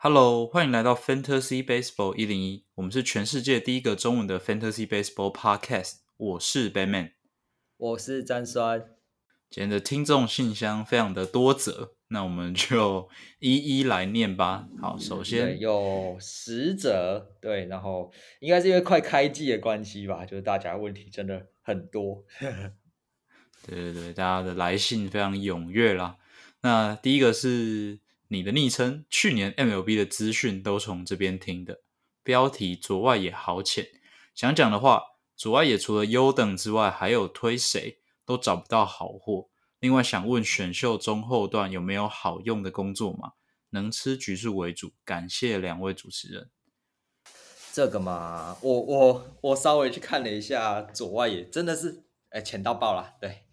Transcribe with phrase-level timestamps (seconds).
[0.00, 5.94] Hello，欢迎来到 Fantasy Baseball 一零一，我们是全世界第一个中文的 Fantasy Baseball Podcast。
[6.16, 7.10] 我是 Batman，
[7.76, 8.94] 我是詹酸。
[9.50, 13.08] 今天的听众信箱非常的多则，那我们就
[13.40, 14.68] 一一来念吧。
[14.80, 22.24] 好，首先有十则，对，然后应该是因为快开季的关系吧，就是大家问题真的很多。
[23.66, 26.18] 对对对，大家的来信非常踊跃啦。
[26.62, 27.98] 那第一个是
[28.30, 31.80] 你的昵称，去年 MLB 的资讯都从这边听的。
[32.22, 33.88] 标题左外野好浅，
[34.34, 35.02] 想讲的话，
[35.34, 39.48] 左外野除了优等之外，还有推谁都找不到好货。
[39.80, 43.32] 另外想问选秀中后段有没有好用的工作吗？
[43.70, 44.92] 能吃橘数为主。
[45.06, 46.50] 感谢两位主持人。
[47.72, 53.47] 这个嘛，我我我稍微去看了一下左外野，真的是哎浅到爆了，对。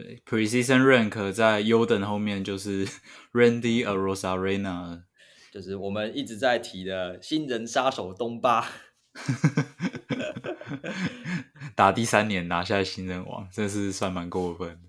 [0.00, 2.86] 对，Precision Rank 在优等后面就是
[3.34, 5.02] Randy Arosarena，
[5.50, 8.64] 就是我们一直在提的新人杀手东巴，
[11.74, 14.80] 打第三年拿下新人王，真是算蛮过分。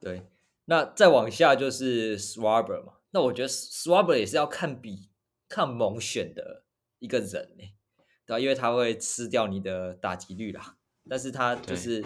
[0.00, 0.26] 对，
[0.64, 5.08] 那再往下就是 Swabber 嘛，那我觉得 Swabber 也是要看比
[5.48, 6.64] 看猛选的
[6.98, 7.62] 一个人呢，
[8.26, 8.40] 对啊？
[8.40, 10.78] 因为他会吃掉你的打击率啦，
[11.08, 12.04] 但是他就是。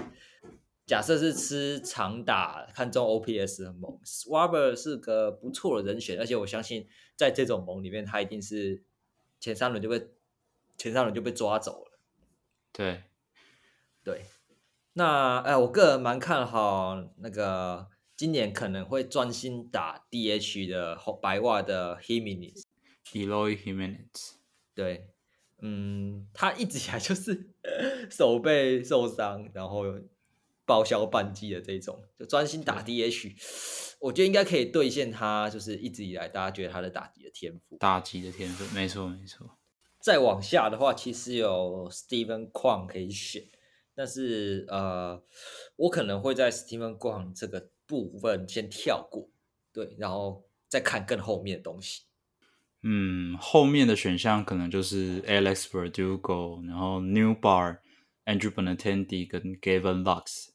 [0.86, 8.84] 假设是吃长打看中 OPS 的盟 s w a b e r 是个不错的人选，而且我相信在这种盟里面，他一定是
[9.40, 10.08] 前三轮就被
[10.78, 11.98] 前三轮就被抓走了。
[12.72, 13.02] 对，
[14.04, 14.26] 对，
[14.92, 24.34] 那哎，我个人蛮看好那个今年可能会专心打 DH 的白袜的 Himines，Eloy Himines，。
[24.72, 25.08] 对，
[25.60, 27.50] 嗯，他一直以来就是
[28.08, 29.82] 手背受伤，然后。
[30.66, 39.56] 报销半季的这种，就专心打 DH，我觉得应该可以兑现他就是一直以来大家觉得他的打击的天赋，打击的天赋，没错没错。
[40.00, 43.42] 再往下的话，其实有 Steven Kwan 可以选，
[43.94, 45.22] 但是呃，
[45.76, 49.28] 我可能会在 Steven Kwan 这个部分先跳过，
[49.72, 52.02] 对，然后再看更后面的东西。
[52.82, 57.78] 嗯，后面的选项可能就是 Alex Verdugo，然后 New Bar、
[58.26, 60.50] Andrew Benintendi 跟 Gavin Lux。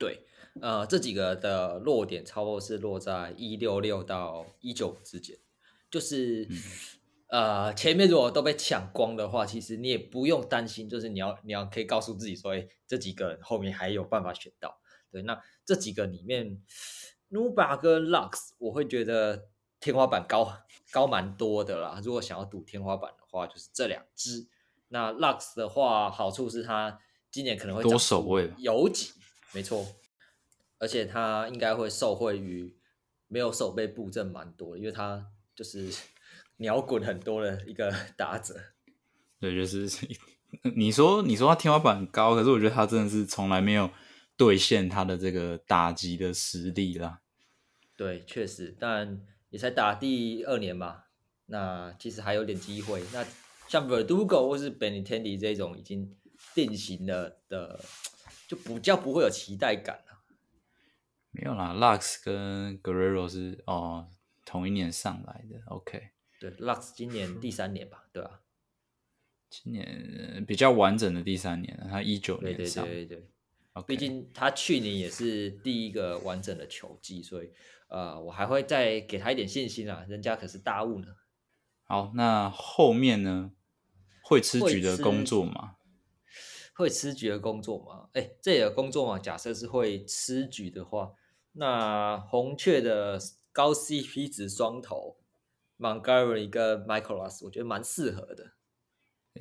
[0.00, 0.24] 对，
[0.62, 5.36] 呃，这几个的落点差不多是落在一六六到一九之间，
[5.90, 6.48] 就是
[7.28, 14.80] 呃，前面如果都被抢光的话，其实你也不用担心，就是你要你要可以告诉自己说，哎，这几个后面还有办法选到。
[15.12, 16.62] 对，那这几个里面
[17.30, 19.48] ，Nuba 跟 Lux，我会觉得
[19.80, 20.50] 天花板高
[20.90, 22.00] 高蛮多的啦。
[22.02, 24.48] 如果想要赌天花板的话，就是这两只。
[24.88, 26.98] 那 Lux 的话，好处是它
[27.30, 29.12] 今年可能会多守卫有几。
[29.52, 29.84] 没错，
[30.78, 32.76] 而且他应该会受惠于
[33.26, 35.92] 没有手背布阵蛮多，因为他就是
[36.58, 38.54] 鸟滚很多的一个 打者。
[39.40, 39.88] 对，就是
[40.76, 43.90] 你说你说他天花板高，可是我觉得他真的是从来没有
[44.36, 47.20] 兑现他的这个打击的实力啦。
[47.96, 51.04] 对，确实，但也才打第二年嘛，
[51.46, 53.02] 那其实还有点机会。
[53.12, 53.26] 那
[53.68, 56.16] 像 Verdugo 或是 Benintendi 这种已经
[56.54, 57.80] 定型了的。
[58.50, 60.24] 就比较不会有期待感了。
[61.30, 64.08] 没有啦，Lux 跟 Guerrero 是哦
[64.44, 66.10] 同一年上来的，OK。
[66.40, 68.40] 对，Lux 今年第三年吧， 对吧？
[69.48, 72.84] 今年比较完整的第三年了，他一九年上。
[72.84, 73.28] 对对对对。
[73.86, 77.52] 毕竟他去年也是第一个完整的球季，所以
[77.88, 81.14] 呃，我还会再给他一点信心啊，人家可是大物呢。
[81.84, 83.52] 好，那后面呢？
[84.24, 85.76] 会吃局的工作吗？
[86.80, 88.08] 会吃局的工作吗？
[88.14, 91.12] 哎，这个工作嘛，假设是会吃局的话，
[91.52, 93.20] 那红雀的
[93.52, 95.18] 高 CP 值双头
[95.78, 98.52] Montgomery 跟 Michaelas，我觉得蛮适合的。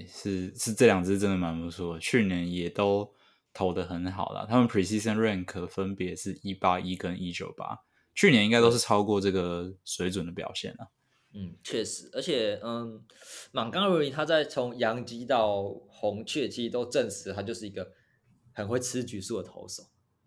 [0.05, 3.13] 是是，这两只真的蛮不错，去年也都
[3.53, 4.45] 投的很好了。
[4.45, 7.79] 他们 Precision Rank 分别是一八一跟一九八，
[8.13, 10.91] 去年应该都是超过这个水准的表现了。
[11.31, 13.05] 嗯，确实，而且嗯，
[13.51, 17.91] 马刚瑞他在从洋基到红雀，其实都证实他就是一个
[18.51, 19.83] 很会吃局数的投手。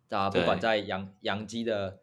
[0.09, 1.99] 大家不管在洋洋基的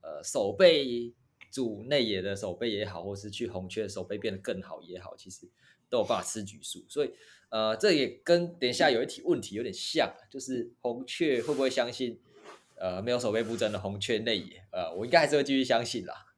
[0.00, 1.14] 呃守备
[1.52, 5.48] 组内野的守备也好，或是去红雀守备变得更好也好，其实
[5.88, 6.84] 都有办法吃局数。
[6.88, 7.12] 所以
[7.50, 12.18] 呃，这也跟等一下有一题问题有点像，就是红雀会不会相信
[12.74, 14.66] 呃没有守备布阵的红雀内野？
[14.72, 16.31] 呃，我应该还是会继续相信啦。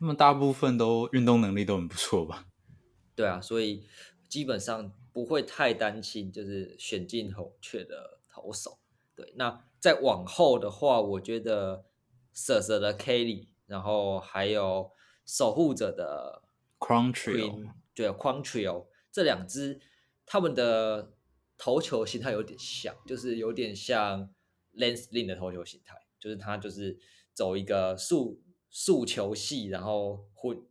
[0.00, 2.46] 他们大部分都运动能力都很不错吧？
[3.14, 3.86] 对啊，所以
[4.30, 8.78] 基本上不会太担心，就是选进红雀的投手。
[9.14, 11.84] 对，那再往后的话，我觉得
[12.32, 14.90] 瑟瑟的 Kelly，然后还有
[15.26, 16.44] 守护者的
[16.78, 19.82] Crown Trio Queen 对 Crown Trio 这两支，
[20.24, 21.12] 他们的
[21.58, 24.32] 投球形态有点像，就是有点像
[24.74, 26.98] Lance Lynn 的投球形态，就是他就是
[27.34, 28.40] 走一个速
[28.70, 30.62] 速球系，然后混，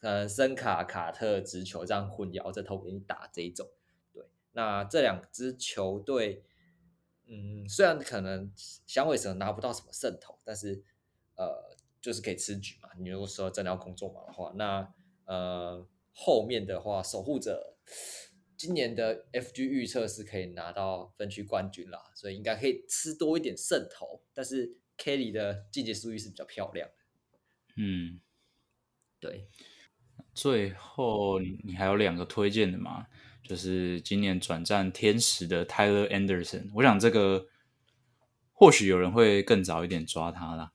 [0.00, 3.68] 呃，森卡卡特直球这样混摇着投给你打这一种。
[4.12, 6.44] 对，那这两支球队，
[7.26, 10.82] 嗯，虽然可能响尾蛇拿不到什么胜投，但是
[11.36, 12.88] 呃，就是可以吃局嘛。
[12.98, 14.94] 你如果说真的要工作嘛的话，那
[15.26, 17.76] 呃，后面的话，守护者
[18.56, 24.22] 今年的 FG 预测是可以拿到分区冠军啦，所以应该可以吃多一点胜投。
[24.34, 26.88] 但是 Kelly 的进阶数据是比较漂亮，
[27.80, 28.20] 嗯，
[29.18, 29.48] 对。
[30.34, 33.06] 最后你你还有两个推荐的嘛？
[33.42, 37.48] 就是今年转战天使的 Tyler Anderson，我想这个
[38.52, 40.72] 或许有人会更早一点抓他啦。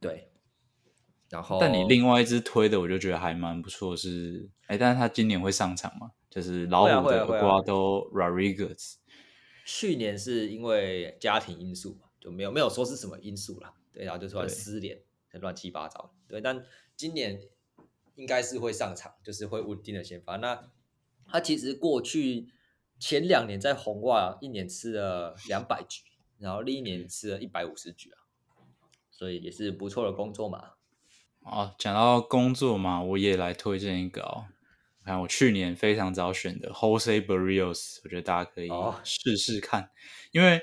[0.00, 0.28] 对，
[1.30, 6.10] 然后但你另外一支推的，我就觉得还蛮不错，是哎，但是他今年会上场嘛？
[6.28, 8.96] 就是老虎的 Guado Rodriguez。
[9.64, 15.00] 去年是因为家庭因素嘛，就没有没有说是什么因素啦，对，然后就突然失联，
[15.38, 16.14] 乱七八糟。
[16.28, 16.64] 对，但
[16.96, 17.40] 今年
[18.14, 20.36] 应该是会上场，就是会稳定的先发。
[20.36, 20.70] 那
[21.26, 22.48] 他其实过去
[22.98, 26.02] 前两年在红袜一年吃了两百局，
[26.38, 28.22] 然后另一年吃了一百五十局啊，
[29.10, 30.72] 所以也是不错的工作嘛。
[31.40, 34.46] 哦，讲到工作嘛，我也来推荐一个哦。
[35.04, 39.90] 看我去年非常早选的 Jose Barrios，我觉得大家可以哦试试看，
[40.32, 40.58] 因为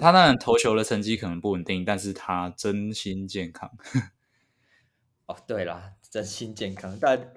[0.00, 3.70] 他当然投球的成绩可能不稳定，但是他真心健康。
[5.26, 7.34] 哦，对啦，真心健康，但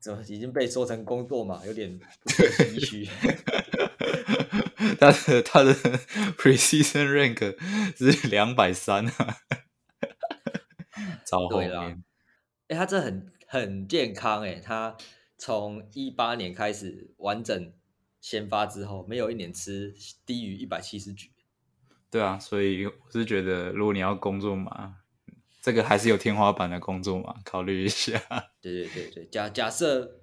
[0.00, 3.08] 怎么已经被说成工作嘛，有点唏嘘。
[4.98, 5.72] 他的他的
[6.36, 7.56] precision rank
[7.96, 9.36] 是两百三啊，
[11.24, 12.04] 超后对啦面。
[12.68, 14.96] 哎、他这很很健康哎、他
[15.38, 17.72] 从一八年开始完整
[18.20, 19.94] 先发之后，没有一年吃
[20.26, 21.30] 低于一百七十局。
[22.10, 24.96] 对啊，所以我是觉得，如果你要工作嘛，
[25.62, 28.20] 这个还是有天花板的工作嘛，考虑一下。
[28.60, 30.20] 对对对对，假假设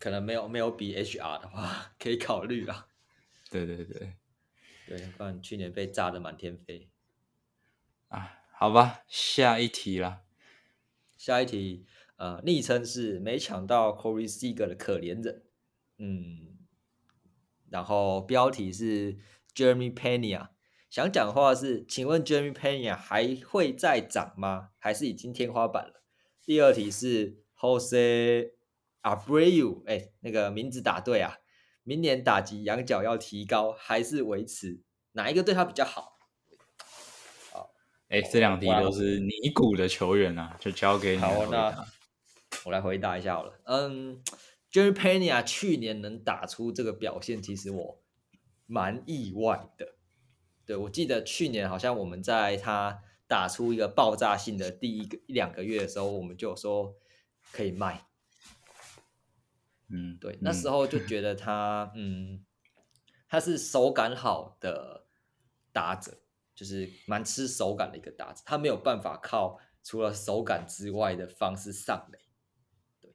[0.00, 2.88] 可能没有没有比 HR 的话，可以考虑啦。
[3.48, 4.14] 对对对，
[4.88, 6.90] 对，不然去年被炸的满天飞。
[8.08, 10.22] 啊，好吧，下一题啦。
[11.16, 11.86] 下一题，
[12.16, 15.44] 呃，昵称是没抢到 Corey Seager 的可怜人，
[15.98, 16.58] 嗯，
[17.70, 19.16] 然后标题是
[19.54, 20.48] Jeremy Pena，
[20.94, 24.68] 想讲话是，请问 Jeremy Pena 还会再涨吗？
[24.78, 26.04] 还是已经天花板了？
[26.46, 28.52] 第二题是 Jose
[29.02, 31.38] Abreu，哎，那个名字打对啊，
[31.82, 34.82] 明年打击仰角要提高还是维持？
[35.14, 36.16] 哪一个对他比较好？
[37.50, 37.72] 好
[38.08, 41.86] 哎，这两题都是尼古的球员啊，就交给你来好，回那答。
[42.66, 43.60] 我来回答一下好了。
[43.64, 44.22] 嗯
[44.70, 48.00] ，Jeremy Pena 去年能打出这个表现，其实我
[48.66, 49.93] 蛮意外的。
[50.66, 56.96] 对我记得去年好像我们在他打出一个爆炸性的第一个一两个月的时候，我们就有说
[57.52, 58.06] 可以卖。
[59.88, 62.44] 嗯，对，那时候候就觉得他，嗯，
[63.28, 65.06] 他是手感好的
[65.72, 66.18] 打者，
[66.54, 72.18] 就是蛮吃手感的一个打者，他没有办法靠除了手感之外的方式上垒。
[73.00, 73.14] 对，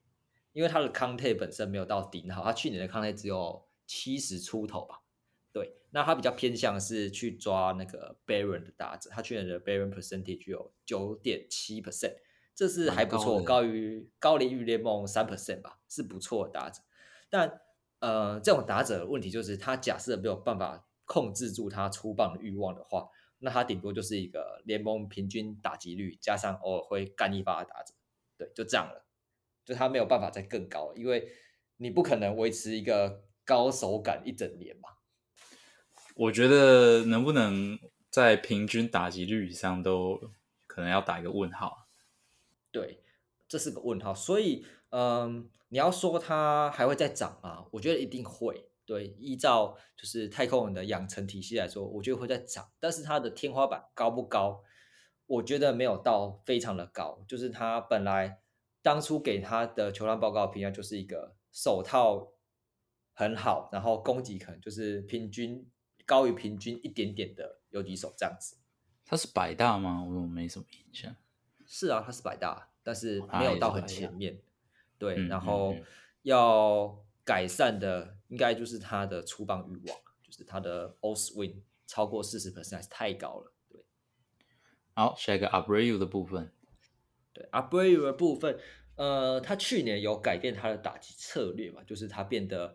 [0.52, 5.02] 因为他的康泰本身没有到顶好，他去年的康泰只有七十出头吧。
[5.52, 12.14] 对，那他比较偏向是去抓那个 Baron 的打者，他去年的 Baron percentage 有九点七 percent，
[12.54, 16.80] 这是还不错，高高于高龄于联盟三 percent 吧，是不错的打者。
[17.28, 17.60] 但
[17.98, 23.08] 呃，这种打者的问题就是，他假设没有办法控制住他出棒的欲望的话，
[23.40, 27.92] 那他顶多就是一个联盟平均打击率加上偶尔会干一发的打者，
[28.38, 29.04] 对，就这样了。
[29.64, 31.28] 就他没有办法再更高，因为
[31.76, 34.88] 你不可能维持一个高手感一整年嘛。
[36.20, 37.78] 我觉得能不能
[38.10, 40.20] 在平均打击率以上都
[40.66, 41.86] 可能要打一个问号。
[42.70, 43.02] 对，
[43.48, 44.12] 这是个问号。
[44.12, 47.64] 所以，嗯，你要说它还会再涨啊？
[47.70, 48.66] 我觉得一定会。
[48.84, 54.62] 对，依照就是太空人的养成体系来说，我觉得会再涨，但是它的天花板高不高？
[55.24, 57.24] 我觉得没有到非常的高。
[57.26, 58.40] 就是他本来
[58.82, 62.32] 当初给他的球探报告评价就是一个手套
[63.14, 65.66] 很好，然后攻击可能就是平均
[66.10, 68.56] 高于平均一点点的游击手这样子。
[69.04, 70.02] 他是百大吗？
[70.02, 71.14] 我没什么印象。
[71.64, 74.42] 是啊，他是百大，但是他没有到很前面。
[74.98, 75.84] 对，然后嗯
[76.22, 83.52] 要改善的应该就是他的出棒欲望，就是他的 all swing 超过四十 percent 还是太高了。
[83.68, 83.84] 对，
[84.94, 86.52] 好，下一个 Abreu 的部分。
[87.32, 88.58] 对，Abreu 的部分，
[88.96, 92.74] 呃，他去年有改变他的打击策略嘛，就是他变得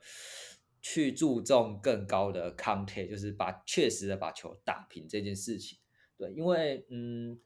[0.87, 5.79] 去注重更高的 contact，就是把确实的把球打平这件事情。
[6.15, 7.41] 对，因为嗯，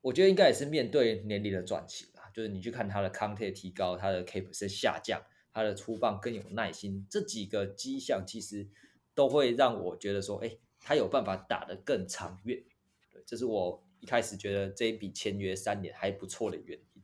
[0.00, 8.66] 我觉得应该也是面对年龄的转型啦，就是你去看他的 contact 提高，他的 K 是下降，他的出棒更有耐心，这几个迹象其实
[9.14, 12.64] 都会让我觉得说，哎，他有办法打得更长远。
[13.12, 13.84] 对，这是我。
[14.00, 17.02] 一开始觉得这一笔签约三年还不错的原因，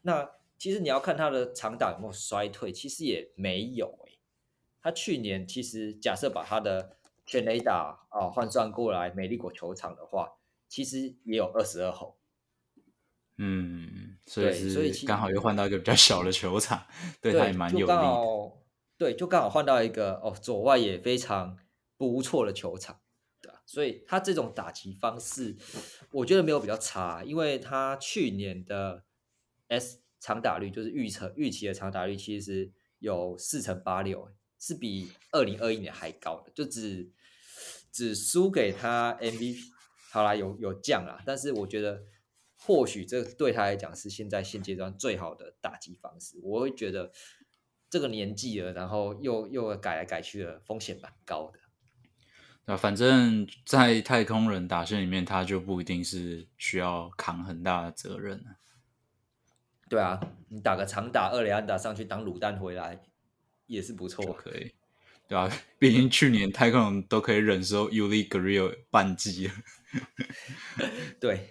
[0.00, 4.07] 那其实你要看他的长打有没有衰退，其实也没有。
[4.82, 10.28] 他去年其实假设把他的全垒打啊换算过来美丽果球场的话，
[10.68, 12.16] 其实也有二十二号。
[13.36, 16.86] 嗯，所以所以刚好又换到一个比较小的球场，
[17.20, 18.58] 对他也蛮有利。
[18.96, 21.56] 对，就刚好换到一个哦左外也非常
[21.96, 23.00] 不错的球场。
[23.40, 25.56] 对啊所以他这种打击方式，
[26.10, 29.04] 我觉得没有比较差，因为他去年的
[29.68, 37.10] S 长打率就是预测预期的长打率，其实有四成八六，是比二零二一年还高的，就只
[37.92, 39.56] 只输给他 MVP。
[40.10, 42.02] 好啦，有有降啦，但是我觉得
[42.56, 46.40] 或许这对他来讲是现在现阶段最好的打击方式。
[46.42, 47.12] 我会觉得
[47.90, 51.58] 这个年纪了，然后又又改来改去的风险蛮高的。
[52.64, 58.42] 那，反正在太空人打线里面，他就不一定是需要扛很大的责任
[59.90, 63.02] 对啊，你打个长打二连安打上去当卤蛋回来
[63.68, 64.74] 也是不错，可以。
[65.28, 65.48] 对啊，
[65.78, 69.54] 毕竟去年太空人都可以忍受 Uli Grio 半季了。
[71.20, 71.50] 对，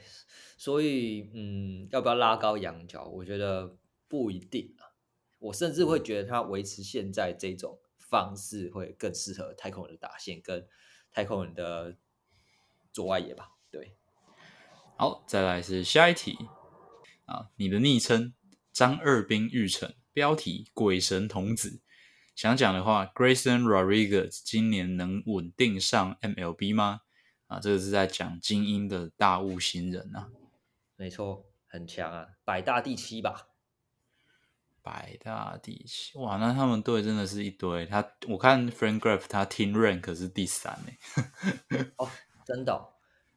[0.58, 3.06] 所以嗯，要不要拉高羊角？
[3.06, 3.78] 我觉得
[4.10, 4.92] 不一定啊。
[5.40, 10.68] 我甚至会觉得他维持现在这种方式会更适合太空人的打线跟。
[11.10, 11.98] 太空人的
[12.94, 13.96] 左外野吧，对。
[14.98, 16.38] 好，再来是下一题
[17.26, 18.36] 啊，你的昵称
[18.72, 21.82] 张二兵玉成，标题鬼神童子。
[22.38, 27.02] 想讲的话，Grayson Rodriguez 今年能稳定上 MLB 吗？
[27.48, 30.30] 啊，这个是在讲精英的大物新人啊。
[30.96, 33.48] 没错，很强啊，百大第七吧。
[34.84, 37.88] 百大第七哇，那他们队真的是一堆。
[37.88, 41.88] 他我看 Frank Graf 他 Team Rank 是第三呢。
[41.96, 42.08] 哦，
[42.46, 42.94] 真的，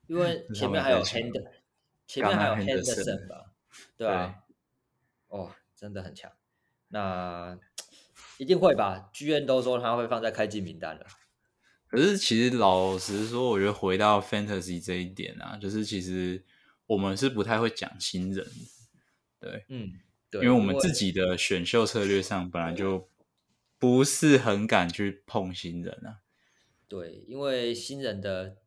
[0.08, 1.32] 因为 前面还有 Hand，
[2.06, 3.50] 前面还有 Henderson 吧？
[3.96, 4.44] 对啊。
[5.28, 6.30] 哦，真的很强。
[6.88, 7.58] 那
[8.40, 11.06] 一定会吧剧院都说他会放在开机名单了。
[11.86, 16.44] 可是其实老实说，我觉得回到 Fantasy 这一点啊，就是其实
[16.86, 18.46] 我们是不太会讲新人。
[19.38, 19.92] 对，嗯。
[20.30, 23.10] 对因为我们自己的选秀策略上本来就
[23.80, 26.22] 不是很敢去碰新人啊。
[26.86, 28.58] 对，因为新人的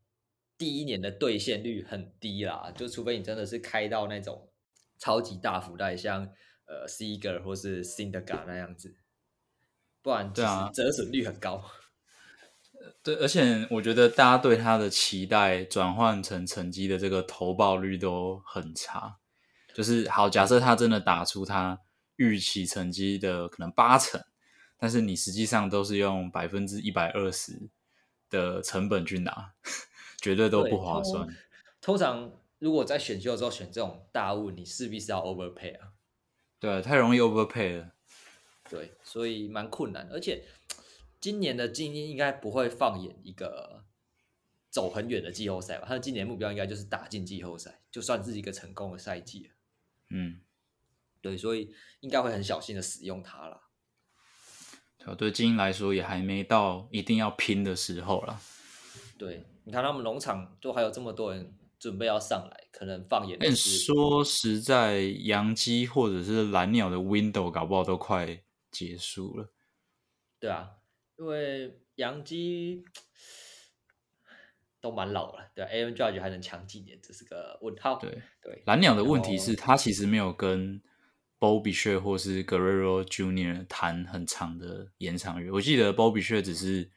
[0.57, 4.49] 第一年的兑现率很低啦，就除非你真的是开到那种
[4.97, 6.25] 超级大福袋，像
[6.65, 8.93] 呃 Seger 或是 Cinderga 那样子，
[10.03, 11.63] 不然对啊，折损率很高。
[13.01, 19.17] 对，而且我觉得大家对他的期待转换成成绩的这个投报率都很差。
[19.73, 21.79] 就是好，假设他真的打出他
[22.17, 24.21] 预期成绩的可能八成，
[24.77, 27.69] 但是你实际上都是用百分之一百二十
[28.29, 29.53] 的成本去拿，
[30.21, 31.27] 绝对都不划算。
[31.81, 35.93] 通常如果在选秀的时候选这种大物，你势必是要 overpay 啊。
[36.59, 37.93] 对，太容易 overpay 了。
[38.69, 40.07] 对，所以蛮困难。
[40.11, 40.43] 而且
[41.19, 43.83] 今年的精英应该不会放眼一个
[44.69, 45.85] 走很远的季后赛吧？
[45.87, 49.49] 他的今年目标应该就是打进季后赛，就算是一个成功的赛季了。
[50.09, 50.41] 嗯，
[51.21, 53.61] 对，所以应该会很小心的使用它了。
[55.17, 58.39] 对，精英来说也还没到一定要拼的时候了。
[59.17, 63.37] 对，你看他们农场都还有这么多人准备要上来，可能放眼。
[63.39, 68.41] 但说实在，洋基或者是蓝鸟的 window 搞不好都快
[68.73, 69.53] 结束了。
[70.39, 70.71] 对啊，
[71.17, 72.83] 因为杨基。
[74.81, 75.85] 都蛮老了，对，A.
[75.85, 75.93] M.
[75.93, 77.97] Judge 还能强几年，这是个问号。
[77.99, 80.81] 对对，蓝鸟的问题是，他其实没有跟
[81.39, 85.49] Bobby Share 或是 Guerrero Junior 谈很长的延长约。
[85.49, 86.91] 我记得 Bobby Share 只是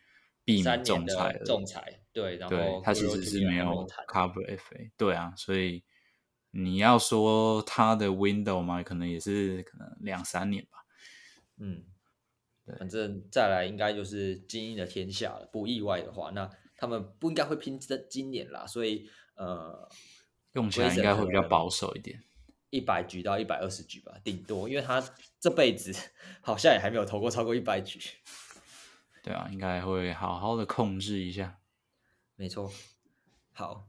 [0.45, 2.01] 避免仲裁，仲裁。
[2.13, 4.91] 对，然后他其实是没有 Cover FA。
[4.97, 5.85] 对啊，所以
[6.51, 10.79] 你要说他的 Window 嘛，可能也是可能两三年吧。
[11.59, 11.85] 嗯，
[12.79, 16.51] 反正再来应该就是精英的天下了，不意外的话，那。
[16.79, 19.89] 他们不应该会拼这今年啦，所以呃，
[20.53, 22.23] 用起来应该会比较保守一点，
[22.69, 25.03] 一百局到一百二十局吧，顶多，因为他
[25.41, 25.91] 这辈子
[26.43, 27.99] 好像也还没有投过超过一百局。
[29.23, 31.59] 对啊，应该会好好的控制一下。
[32.35, 32.71] 没错。
[33.55, 33.89] 好，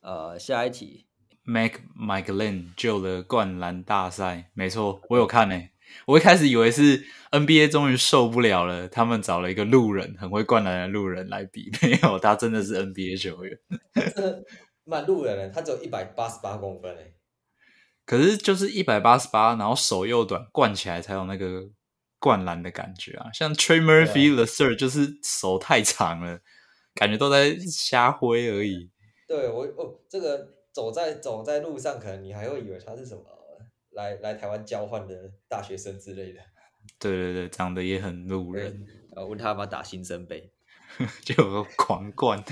[0.00, 1.06] 呃，下一题
[1.42, 5.71] ，Mac McLean 救了灌篮大赛，没错，我有看诶、
[6.06, 13.58] 我一开始以为是 NBA 终于受不了了，他们找了一个路人，很会灌篮的路人来比， 没有，他真的是 NBA 球员。
[14.14, 14.44] 真的
[14.84, 17.14] 蛮路人的，他只有一百八十八公分诶。
[18.04, 21.62] 可是就是一百八十八，然后手又短，灌起来才有那个
[22.18, 23.30] 灌篮的感觉啊。
[23.32, 26.40] 像 Trey Murphy the Third 就是手太长了，
[26.94, 28.90] 感觉都在瞎挥而已。
[29.28, 33.22] 对我哦，这个走在走在路上，可能你还会以为他是什么
[33.92, 36.40] 来来台湾交换的大学生之类的。
[36.98, 40.52] 对对对，长得也很路人，呃，问他要不要打新生杯，
[41.24, 42.42] 就有个狂灌，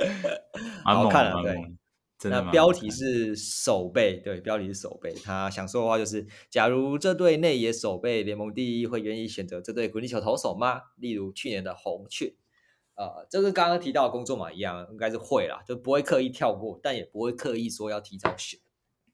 [0.84, 5.12] 蛮，好看啊对那标题是守备，对，标题是守备。
[5.12, 10.80] 他想说的话就是：假如这队内野守备联盟第一，会愿意选择这队滚地球投手吗？
[10.96, 12.34] 例如去年的红雀，
[12.94, 18.58] 呃，这跟刚刚提到的工作嘛一样，应该是会啦，就不会刻意跳过，但也不会刻意说要提早选，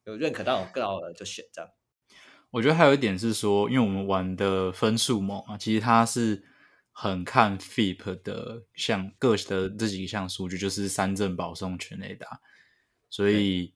[0.05, 1.71] 有认可到有更好的就选这样。
[2.51, 6.45] 我觉得还有一点是说，因为我们玩的分数盟啊，其实它是
[6.91, 12.41] 很看 FIP 的像各的这几项数据，就是三振、保送、全垒打。
[13.09, 13.75] 所以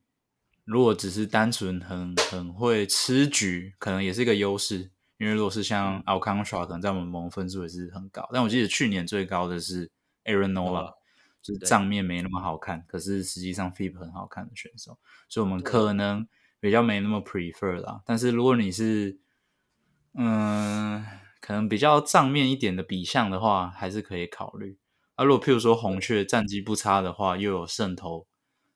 [0.65, 4.91] 如果只是单纯很很会吃局，可能也是一个优势。
[5.19, 8.29] 因为如果是像 Alcantara，可能在我们盟分数也是很高。
[8.31, 9.91] 但我记得去年最高的是
[10.25, 10.96] Aaron Nola，、
[11.47, 14.99] 就是对账面没那么好看，可是实际上 FIP 很好看的选手，
[15.29, 16.27] 所以我们可能
[16.59, 18.03] 比较没那么 prefer 啦。
[18.05, 19.19] 但是如果你是
[20.15, 21.05] 嗯，
[21.41, 24.79] 可能比较账面一点的比项的话，还是可以考虑。
[25.15, 28.27] 啊，如果譬如说红雀战绩不差的话，又有渗透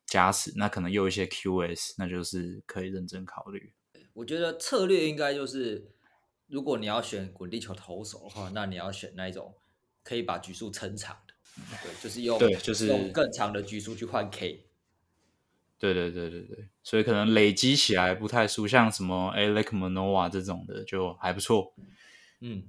[0.06, 3.72] 加持，那可能又有一些 QS，那就是可以认真考虑。
[4.12, 5.90] 我觉得策略应该就是，
[6.46, 9.54] 如果你要选滚地球投手的话，那你要选那一种
[10.02, 14.66] 可以把局数撑长的，对，就是用对就是用更长的局数去换 K。
[15.78, 21.74] 对对对对对，所以可能累积起来不太输，像什么 Alec Manoa 这种的就还不错。
[22.40, 22.68] 嗯，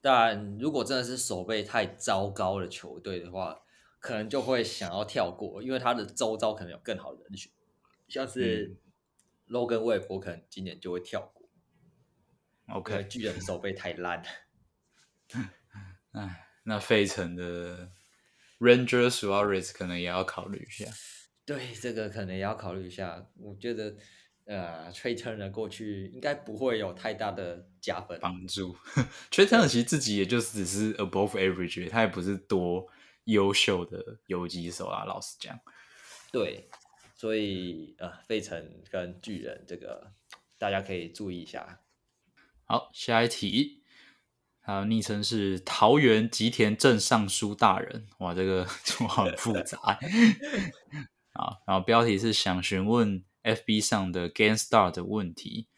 [0.00, 3.60] 但如果真的是手背太糟糕的球队的话，
[4.00, 7.52] 可能就会想要跳过，因为他的周遭可能有更好的人选，
[8.08, 8.76] 像是
[9.48, 11.48] Logan Webb，我可能今年就会跳过
[12.74, 14.28] ，OK，巨人手背太烂了。
[16.10, 17.90] 哎，那费城的
[18.58, 20.90] Ranger Suarez 可能也要考虑一下。
[21.44, 23.26] 对，这个可能也要考虑一下。
[23.36, 23.96] 我觉得，
[24.44, 28.18] 呃，Trey Turner 过去应该不会有太大的加分。
[28.20, 28.76] 帮助。
[29.30, 32.86] Trey Turner 其实自己也就只是 above average，他也不是多
[33.24, 35.04] 优秀的游击手啊。
[35.04, 35.58] 老实讲，
[36.30, 36.68] 对，
[37.14, 40.12] 所以呃，费城跟巨人这个
[40.58, 41.80] 大家可以注意一下。
[42.64, 43.77] 好，下一题，
[44.68, 48.06] 还有昵称是桃园吉田镇尚书大人。
[48.18, 49.78] 哇，这个 就很复杂。
[51.32, 55.68] 啊，然后标题是想询问 FB 上的 Gangstar 的问题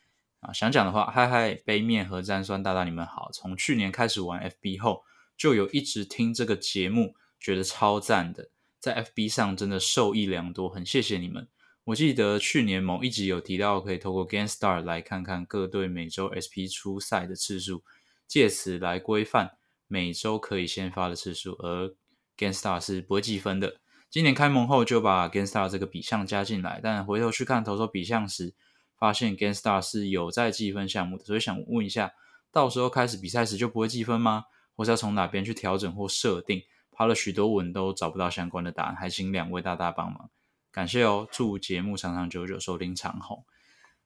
[0.41, 3.31] 啊，想讲的话，嗨嗨，杯面和詹酸大大你们好。
[3.33, 5.05] 从去年开始玩 FB 后，
[5.37, 8.51] 就有一直听这个节目，觉得超赞的，
[8.81, 11.47] 在 FB 上真的受益良多，很谢谢你们。
[11.85, 17.85] 我记得去年某一集有提到，可以透过 Gangstar 来看看各队每周 SP 出赛的次数，
[18.31, 19.57] 借此来规范
[19.89, 21.93] 每周可以先发的次数，而
[22.39, 23.81] Gangstar 是不会计分的。
[24.09, 28.55] 今年开盟后就把 Gangstar 这个比项加进来，但回头去看投手比项时，
[28.97, 32.13] 发现 Gangstar 是有在计分项目的，所以想问一下，
[32.53, 34.45] 到时候开始比赛时就不会计分吗？
[34.77, 36.63] 或是要从哪边去调整或设定？
[36.93, 40.31] 爬了许多文都找不到相关的答案，还请两位大大帮忙，
[40.71, 41.27] 感谢哦！
[41.33, 43.43] 祝节目长长久久，收听长虹。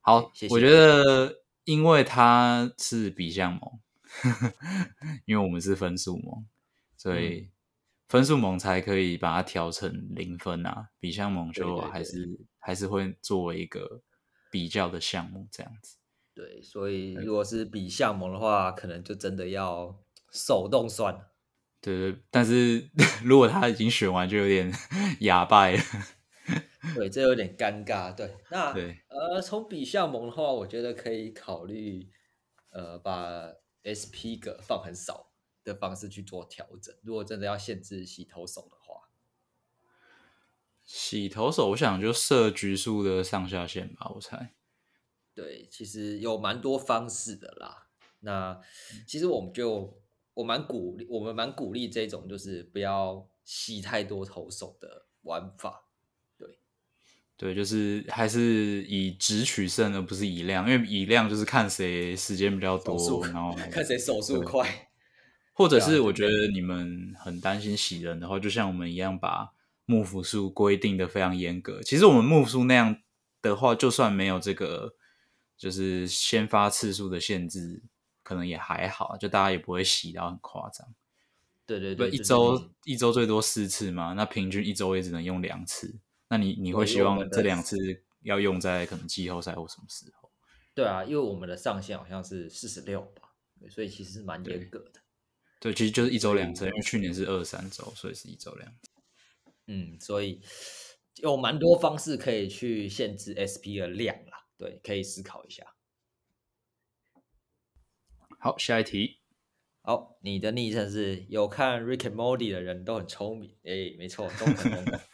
[0.00, 3.60] 好，谢谢我觉得因为他是比项盟，
[5.26, 6.46] 因为我们是分数盟，
[6.96, 7.50] 所以
[8.08, 10.90] 分数盟才可以把它调成零分啊。
[11.00, 14.02] 比项盟就还是还是会作为一个
[14.50, 15.96] 比较的项目这样子。
[16.34, 19.98] 对，所以如果是比项盟的话，可能就真的要
[20.32, 21.32] 手动算了。
[21.80, 22.88] 对对，但是
[23.22, 24.72] 如果他已经选完，就有点
[25.20, 25.78] 哑巴了。
[26.94, 28.14] 对，这有点尴尬。
[28.14, 32.10] 对，那对呃，从比项盟的话，我觉得可以考虑
[32.70, 33.48] 呃，把
[33.84, 35.30] SP 个放很少
[35.62, 36.94] 的方式去做调整。
[37.02, 39.10] 如果真的要限制洗投手的话，
[40.84, 44.54] 洗投手，我想就设局数的上下限吧，我猜。
[45.34, 47.88] 对，其实有蛮多方式的啦。
[48.20, 48.60] 那
[49.06, 50.02] 其实我们就
[50.34, 55.83] 我蛮鼓励，我们蛮鼓励这种就是不要洗太多投手的玩法。
[57.44, 64.88] 对，就是还是以值取胜，而不是以量，因为以量就是看谁时间比较多然后 看谁手速快。
[65.52, 69.52] 或者是我觉得你们很担心洗人的话，就像我们一样把
[69.84, 71.82] 幕府数规定的非常严格。
[71.82, 73.02] 其实我们幕府数那样
[73.42, 74.94] 的话，就算没有这个
[75.58, 77.82] 就是先发次数的限制，
[78.22, 80.88] 可能也还好，就大家也不会洗到很夸张。
[81.66, 85.96] 对对对，一周一周最多四次嘛，那平均一周也只能用两次。
[86.28, 87.76] 那你你会希望这两次
[88.22, 90.30] 要用在可能季后赛或什么时候？
[90.74, 93.34] 对啊，因为我们的上限好像是四十六吧，
[93.70, 95.00] 所以其实是蛮严格的。
[95.60, 98.90] 对，其实就是一周两次，因为去年是二三周，所以是一周两次。
[99.66, 100.42] 嗯，所以
[101.22, 104.46] 有蛮多方式可以去限制 SP 的量啦。
[104.58, 105.64] 对，可以思考一下。
[108.40, 109.20] 好，下一题。
[109.80, 114.84] 好，你的昵称是有看 Rick and Morty 的人都很聪明，哎，没错，都很聪明。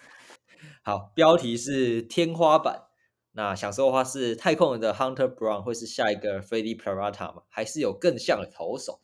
[0.82, 2.88] 好，标题是天花板。
[3.32, 7.42] 那想说的话是太空人的 Hunter Brown 会是下一个 Freddie Peralta 吗？
[7.48, 9.00] 还是有更像的投手？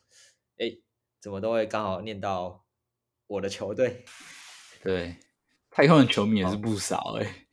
[0.57, 0.77] 哎，
[1.21, 2.65] 怎么都会刚好念到
[3.27, 4.05] 我的球队？
[4.83, 5.17] 对，
[5.71, 7.47] 太空人球迷也是不少哎，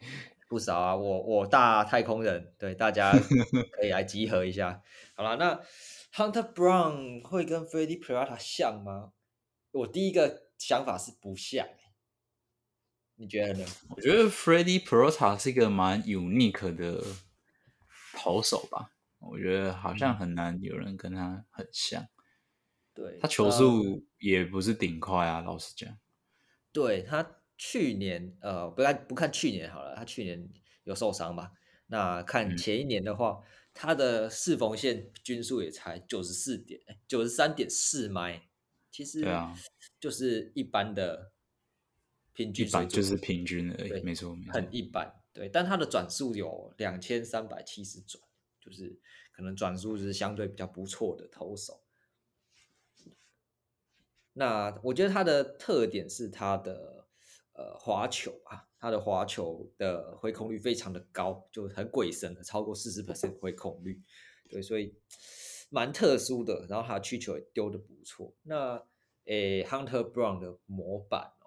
[0.49, 0.97] 不少啊。
[0.97, 3.13] 我我大太空人，对大家
[3.73, 4.83] 可以来集合一下。
[5.15, 5.61] 好了，那。
[6.17, 9.11] Hunter Brown 会跟 Freddie Peralta 像吗？
[9.73, 11.67] 我第一个想法是不像，
[13.17, 13.67] 你觉得呢？
[13.91, 17.03] 我觉得 Freddie Peralta 是一个蛮 unique 的
[18.13, 22.07] 投手吧，我觉得好像很难有人跟他很像。
[22.93, 25.99] 对，他球速也不是顶快啊，老实讲。
[26.73, 30.49] 对他去年呃，不看不看去年好了，他去年
[30.85, 31.53] 有受伤吧？
[31.87, 33.41] 那看前一年的话。
[33.77, 38.49] 他的四缝线均数也才九十四点，九十三点四迈，
[38.89, 39.27] 其实
[39.99, 41.33] 就是一般的
[42.35, 45.11] 平均，一般就是平均而已，没错，很一般。
[45.33, 48.23] 对，但它的转速有两千三百七十转，
[48.61, 48.99] 就是
[49.33, 51.83] 可能转速是相对比较不错的投手。
[54.35, 57.07] 那我觉得它的特点是它的
[57.55, 58.69] 呃滑球啊。
[58.85, 63.99] 它的滑球的回空率非常的高，就很鬼神的，超过四十 percent 挥空率，
[64.51, 64.95] 对，所以
[65.71, 66.67] 蛮特殊的。
[66.69, 68.35] 然后他去球也丢的不错。
[68.43, 68.85] 那
[69.25, 71.44] 诶，Hunter Brown 的模板哦，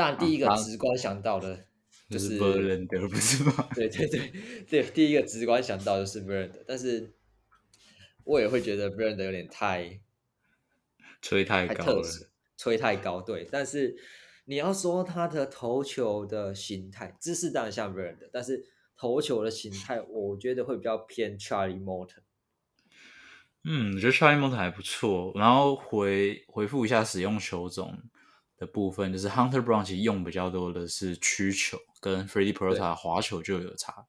[0.00, 1.66] 当然第一个直观想到的
[2.08, 3.68] 就是 Verlander，不是吗？
[3.76, 4.32] 对对对
[4.68, 7.12] 对，第一个直观想到就是 Verlander，但是
[8.24, 10.00] 我也会觉得 Verlander 有点太
[11.20, 12.08] 吹太高了，
[12.56, 13.96] 吹太高，对，但是。
[14.46, 22.22] 你要说他的投球的形态，姿势当然像 v e r d 但是投球的形态，我觉得会比较偏 Charlie Morton。
[23.62, 25.32] 嗯，我觉得 Charlie Morton 还不错。
[25.36, 27.96] 然后回回复一下使用球种
[28.60, 34.06] 的部分，就是 Hunter Brown 其实用比较多的是曲球，跟 Freddie Peralta 滑球就有差。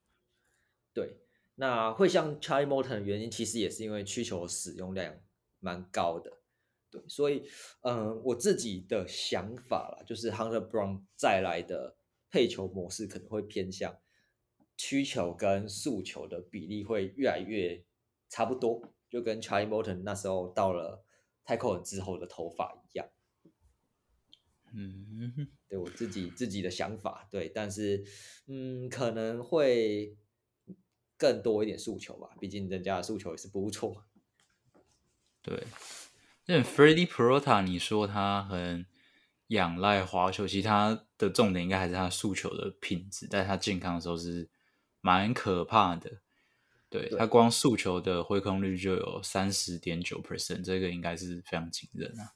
[0.93, 1.21] 对，
[1.55, 5.15] 那会像 Charlie Morton 的原因，其实也是因为曲球使用量
[5.59, 6.39] 蛮高的。
[6.89, 7.43] 对，所以，
[7.83, 11.95] 嗯，我自己的想法啦，就是 Hunter Brown 再来的
[12.29, 13.97] 配球模式可能会偏向
[14.75, 17.81] 曲球跟速球的比例会越来越
[18.27, 21.05] 差不多，就跟 Charlie Morton 那时候到了
[21.45, 23.07] 太空人之后的头发一样。
[24.73, 28.03] 嗯， 对我自己自己的想法，对，但是，
[28.47, 30.17] 嗯，可能会
[31.17, 34.05] 更多一点诉求吧，毕竟人家的诉求也是不错。
[35.41, 35.63] 对。
[36.47, 38.86] 那 Freddie Peralta，你说他很
[39.47, 44.49] 仰赖滑球，其实他的重点应该还是他诉求的品质，在他健康的时候是
[44.99, 46.21] 蛮可怕的。
[46.89, 52.34] 对他光诉求的挥空率就有三十点九 percent，这个应该是非常惊人啊。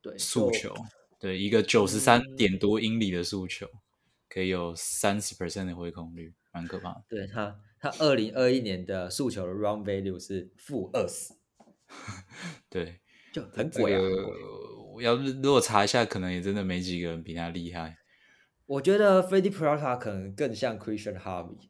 [0.00, 0.72] 对速球，
[1.18, 3.68] 对一个九十三点多英里的速球，
[4.28, 7.04] 可以有三十 percent 的挥空率，蛮可怕的。
[7.08, 11.34] 对他，他二零二一年的速球的 run value 是负二十。
[12.70, 13.00] 对。
[13.32, 14.00] 就很鬼啊！
[14.94, 17.98] 我要如果查一下，可能也真的没几个人比他厉害。
[18.64, 21.68] 我觉得 Freddie Peralta 可能更像 Christian Harvey。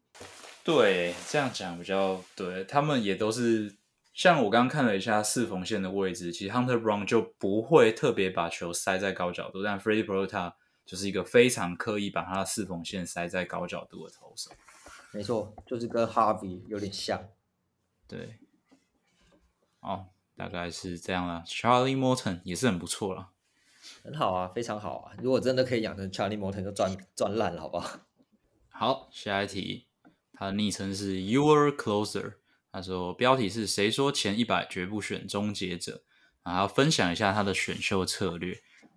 [0.63, 2.63] 对，这样讲比较对。
[2.67, 3.75] 他们也都是
[4.17, 10.55] 像我刚刚看了一下四缝线的位置，其实 Hunter Brown 就不会特别把球塞在高角度，但 Freddie Peralta
[10.87, 14.51] 就是一个非常刻意把他的四缝线塞在高角度的投手。
[15.13, 17.29] 没错，就是跟 Harvey 有点像。
[18.09, 18.39] 对，
[19.81, 20.07] 哦。
[20.39, 23.31] 大概是这样啦，Charlie Morton 也是很不错啦，
[24.05, 25.17] 很好啊，非常好啊！
[25.23, 28.01] 如果真的可以养成 Charlie Morton，就赚赚烂了，好不好？
[28.69, 29.87] 好，下一题，
[30.35, 32.35] 他的昵称是 Your Closer，
[32.77, 36.03] 他说标题是谁说前一百绝不选终结者，
[36.45, 38.55] 然后分享一下他的选秀策略，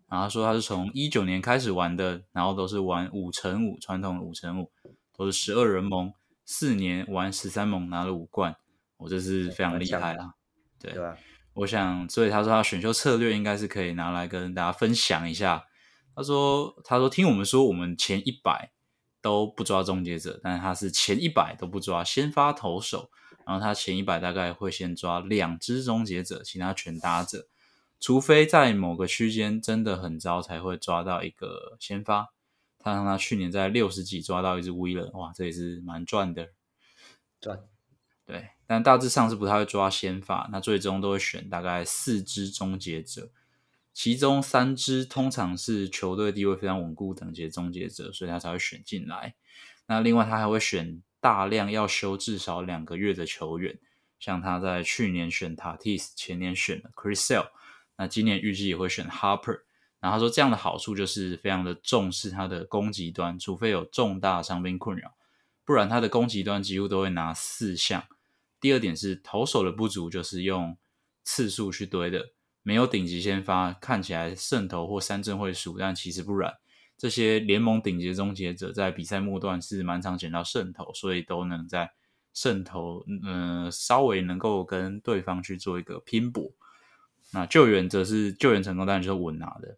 [0.10, 4.70] 然后说他是从一九年开始玩的，然后都是玩五乘五，传统的五乘五，
[5.16, 6.12] 都是十二人盟，
[6.44, 8.54] 四年玩十三盟拿了五冠，
[8.98, 10.34] 我这是非常厉害啦，
[10.78, 10.94] 对。
[11.54, 15.64] 我想，所以他说他选秀策略应该是可以拿来跟大家分享一下。
[16.14, 18.74] 他说，他说听我们说，我们前一百
[19.22, 23.10] 都不抓终结者，但是他是前一百都不抓先发投手，
[23.50, 27.48] 然后他前一百大概会先抓两只终结者，其他全打者，
[28.00, 32.32] 除非在某个区间真的很糟才会抓到一个先发。
[32.78, 36.50] 他让他去年在六十几抓到一只 w 了，哇，这也是蛮赚的，
[37.42, 37.60] 赚。
[38.24, 43.32] 对，但大致上是不太会抓先发，那最终都会选大概四只终结者。
[43.92, 49.34] 其中三只通常是球队地位非常稳固等级的终结者，所以他才会选进来。
[49.88, 53.78] 那另外他还会选大量要休至少两个月的球员，
[54.20, 57.50] 像他在去年选 Tatis，前年选了 Chris Sale，
[57.98, 59.62] 那今年预计也会选 Harper。
[60.00, 65.14] 然后他说这样的好处就是非常的重视他的攻击端，除非有重大伤病困扰，
[65.66, 68.06] 不然他的攻击端几乎都会拿四项。
[68.62, 70.78] 第二点是投手的不足，就是用
[71.24, 72.32] 次数去堆的。
[72.62, 76.58] 没有顶级先发，看起来胜投或三振会输，但其实不然。
[77.00, 81.90] 这些联盟顶级终结者在比赛末段是蛮常捡到胜投，所以都能在
[82.34, 86.52] 胜投，嗯，稍微能够跟对方去做一个拼搏。
[87.32, 89.78] 那救援则是救援成功，当然就是稳拿的。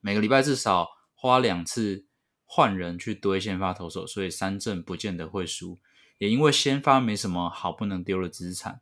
[0.00, 2.06] 每个礼拜至少花两次
[2.46, 5.78] 换人去堆先发投手，所以三振不见得会输。
[6.18, 8.80] 也因为先发没什么好不能丢的资产。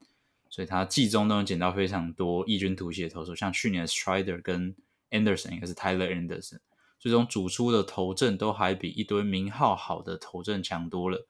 [0.51, 4.75] 所以他季中都能捡到非常多异军突起的投手，像去年的 Strider 跟
[5.11, 6.61] Anderson，应该是 Tyler Anderson，
[6.98, 11.26] 最终主出的头阵都还比一堆名号好的头阵强多了。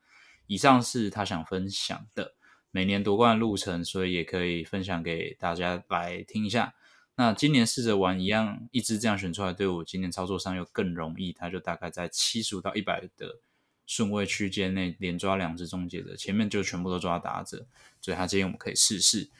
[0.47, 2.35] 以上是他想分享的
[2.71, 6.75] 每年夺冠路程，所以也可以分享给大家来听一下。
[7.17, 13.41] 那今年试着玩一样，一支这样选出来队伍，今年操作上又更容易，他就大概在七十五到一百的。
[13.87, 17.67] 顺位区间内连抓两只终结者，前面就全部都抓打者，
[18.03, 19.31] 所以他建议我们可以试试。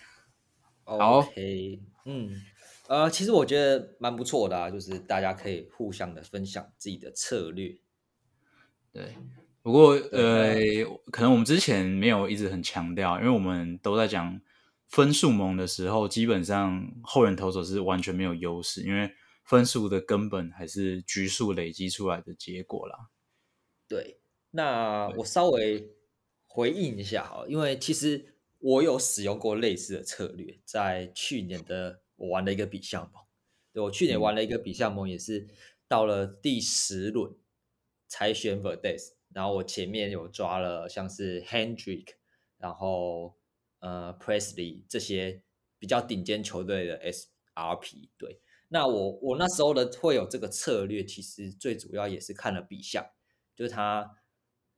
[0.85, 2.31] OK，嗯，
[2.89, 7.79] 呃，其实我觉得蛮不错的啊，就是大家可以互相的分享自己的策略。
[8.93, 9.15] 对，
[9.63, 10.55] 不过呃，
[11.13, 14.41] 可能我们之前没有一直很强调，因为我们都在讲
[14.89, 19.13] 分数盟的时候，基本上后人投手是完全没有优势，因为
[19.45, 23.11] 分数的根本还是局数累积出来的结果啦。
[23.87, 24.21] 对。
[24.51, 25.91] 那我稍微
[26.47, 33.25] 回应一下哈，因为其实我有使用过类似的策略，在去年的我玩了一个比项盟，
[33.73, 35.49] 对我去年玩了一个比项盟，也是
[35.89, 37.35] 到了第十轮
[38.07, 42.09] 才选 Verdes，然后我前面有抓了像是 Hendrick，
[42.59, 43.37] 然后
[43.79, 45.43] 呃 Presley 这些
[45.79, 53.05] 比较顶尖球队的 SRP，对，那我我那时候的会有这个策略，其实最主要也是看了比项，
[53.57, 54.15] 就是他。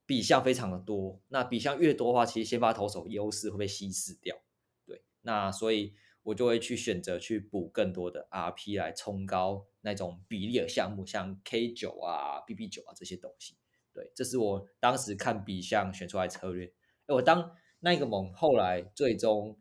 [0.07, 4.37] 比项非常的多，那比项越多的话，其实先发投手优势会被稀释掉。
[4.85, 5.95] 对，那所以
[6.31, 13.57] 我就会去选择去补更多的 RP 来冲高那种比例的项目，像 K 九啊、BB 九啊这些东西。
[13.93, 16.73] 对，这是我当时看比项选出来策略。
[17.07, 19.59] 哎，我当那个盟后来最终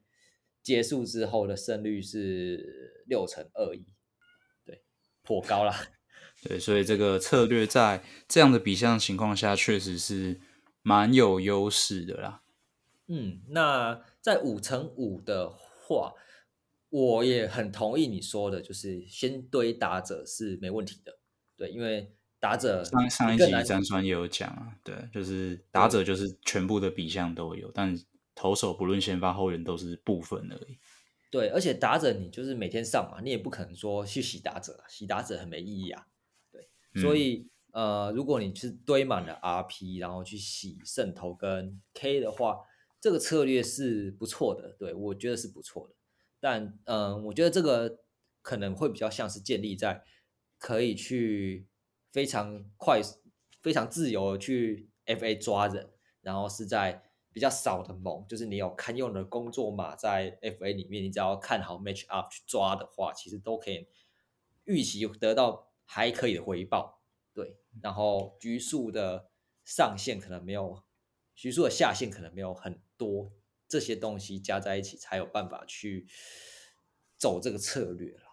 [0.61, 3.85] 结束之后的胜率是六成二一，
[4.63, 4.83] 对，
[5.23, 5.75] 颇高啦。
[6.43, 10.39] 对，所以这个策略在这样的比项情况下，确实是
[10.83, 12.43] 蛮有优势的啦。
[13.07, 16.13] 嗯，那在五乘五的话，
[16.89, 21.19] 我也很同意你说的，就是先堆打者是没问题的。
[21.55, 27.95] 对，因为打者上上一集张酸也有讲啊，对，就是打者就是全部的比项都有，但
[28.33, 30.77] 投手不论先发后援都是部分而已。
[31.29, 36.07] 对，而且打者你就是每天上嘛，你也不可能说去洗打者，洗打者很没意义啊。
[36.51, 36.67] 对
[36.99, 42.61] 所以，呃，如果你是堆满了 RP，然后去洗渗透跟 K 的话，
[42.99, 45.93] 这个策略是不错的，对我觉得是不错的。
[46.39, 47.99] 但，嗯，我觉得这个
[48.41, 50.03] 可能会比较像是建立在
[50.57, 51.67] 可以去
[52.11, 53.01] 非常快、
[53.61, 55.89] 非常自由的去 FA 抓人，
[56.21, 63.87] 然后是在比较少的盟，就是你有堪用的工作码在 FA 里面，你只要看好 Match Up 去抓的话，其实都可以
[64.65, 65.67] 预期得到。
[65.91, 67.01] 还可以的回报，
[67.33, 69.31] 对，然后局数的
[69.65, 70.83] 上限可能没有，
[71.33, 73.31] 局数的下限可能没有很多，
[73.69, 76.07] 这些东西加在一起才有办法去
[77.15, 78.23] 走这个策略了。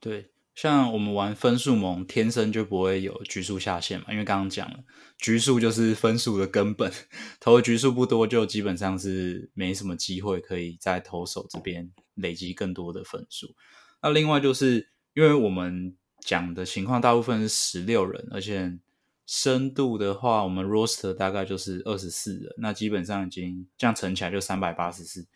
[0.00, 4.84] 对，像我们玩分数盟，天生就不会有局数下限嘛，因为刚刚讲了，
[5.18, 6.90] 局数就是分数的根本，
[7.40, 13.54] 投的局数不多，就基本上是没什么机会可以在投手这边累积更多的分数。
[14.00, 15.96] 那另外就是因为我们。
[16.24, 18.78] 讲的情况大部分是十六人，而且
[19.26, 25.26] 深度的话，我们 roster 大概就是二十四人，那基本上已经这样乘起来就三百八十四。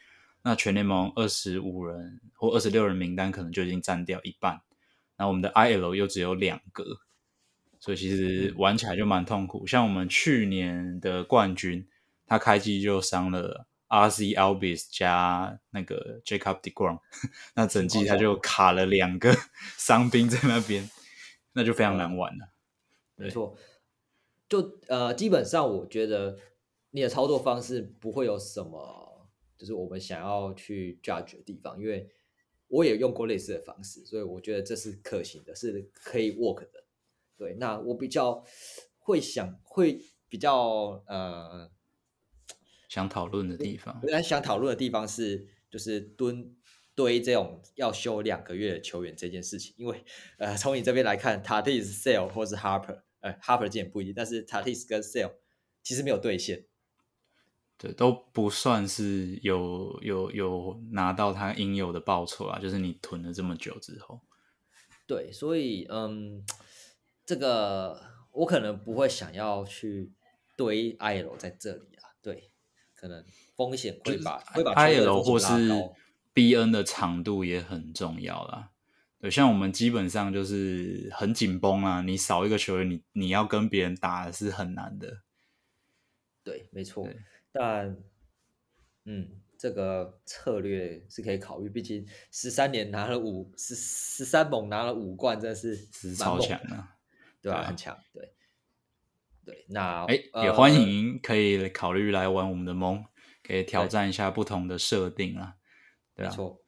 [0.42, 4.60] 那全联盟二十五人或二十六人名单可能就已经占掉一半，
[5.16, 6.84] 那我们的 IL 又只有两个，
[7.80, 9.66] 所以其实玩起来就蛮痛苦。
[9.66, 11.88] 像我们去年的冠军，
[12.26, 14.34] 他开机就伤了 R.C.
[14.34, 17.00] Albis 加那个 Jacob Degrom，
[17.54, 19.36] 那整季他就卡了两个
[19.76, 20.88] 伤兵在那边，
[21.54, 22.50] 那就非常难玩了。
[23.16, 23.56] 没错，
[24.48, 26.38] 就呃，基本上我觉得
[26.90, 29.28] 你的操作方式不会有什么，
[29.58, 32.08] 就是我们想要去 judge 的地方，因为
[32.68, 36.84] 我也用过类似的方式，所以我觉得这是可行的，是可以 work 的。
[37.36, 38.44] 对，那我比较
[38.98, 41.70] 会想，会比较呃
[42.88, 46.56] 想讨论的地方，原来想讨论的地方是就是蹲
[46.94, 50.04] 堆这种要休两个月的球员这件事情，因为
[50.38, 53.02] 呃从你这边来看，Tatis、Sale 或是 Harper。
[53.26, 55.32] 呃，Harper 今年不一定，但是 Tatis 跟 Sale
[55.82, 56.66] 其实没有兑现，
[57.76, 64.20] 对，都不算是有有有拿到他应有的报酬啊，就是你囤了这么久之后，
[65.08, 66.44] 对，所以嗯，
[67.24, 70.12] 这个我可能不会想要去
[70.56, 72.50] 堆 IL 在这里啊，对，
[72.94, 73.24] 可能
[73.56, 75.44] 风险会把会把 IL 或是
[76.32, 78.70] BN 的长度也很重要啦。
[79.18, 85.22] 对，像我们基本上就是很紧绷啊，你少一个球员，你你要跟别人打是很难的。
[86.44, 87.08] 对，没错。
[87.50, 87.96] 但，
[89.04, 96.94] 嗯，这个策略是可以考虑，毕竟十三年拿了五十十三猛拿了五冠，真的是是超强啊，
[97.40, 97.62] 对吧？
[97.62, 98.34] 很强，对。
[99.46, 103.02] 对，那哎，也欢迎可以考虑来玩我们的盟，
[103.42, 105.56] 可以挑战一下不同的设定啊。
[106.14, 106.62] 没错，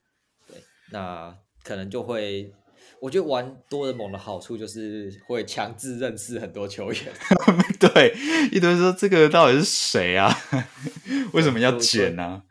[0.46, 0.56] 对，
[0.90, 1.38] 那。
[1.68, 2.50] 可能就会，
[2.98, 7.02] 我觉得玩多人盟的好处就是会强制认识很多球员。
[7.78, 8.14] 对，
[8.50, 10.34] 一堆人说这个到底是谁啊？
[11.34, 12.42] 为什么要剪呢？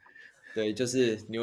[0.54, 1.40] 对，就是你，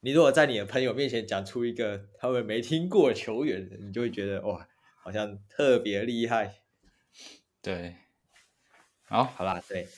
[0.00, 4.68] 你如果在你的朋友面前讲出一个他们没听过的球员，你就会觉得哇，
[5.02, 6.56] 好像特别厉害。
[7.62, 7.96] 对，
[9.04, 9.88] 好，好啦，对，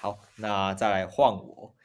[0.00, 1.76] 好，那再来换我。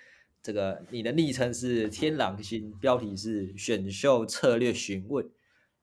[0.46, 5.28] 这个你的昵称是天狼星，标题是选秀策略询问。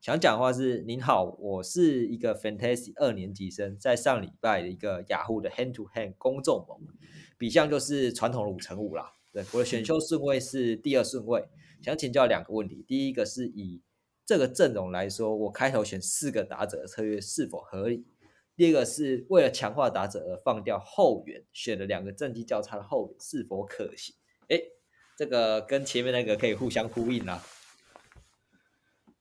[0.00, 6.78] 想讲话是您好，我是一个 Fantasy 二年级生，在上礼拜的一个雅虎的 Hand to Hand 公众盟，
[7.36, 9.14] 比项就是传统的五乘五啦。
[9.32, 11.42] 对，我的选秀顺位是第二顺位。
[11.82, 13.82] 想请教两个问题，第一个是以
[14.24, 18.06] 这个阵容来说，我开头选四个打者的策略是否合理？
[18.54, 24.14] 第二个是为了强化打者而放掉后援，选了两个战绩较差的后援是否可行？
[24.52, 24.60] 哎，
[25.16, 27.42] 这个跟前面那个可以互相呼应啊。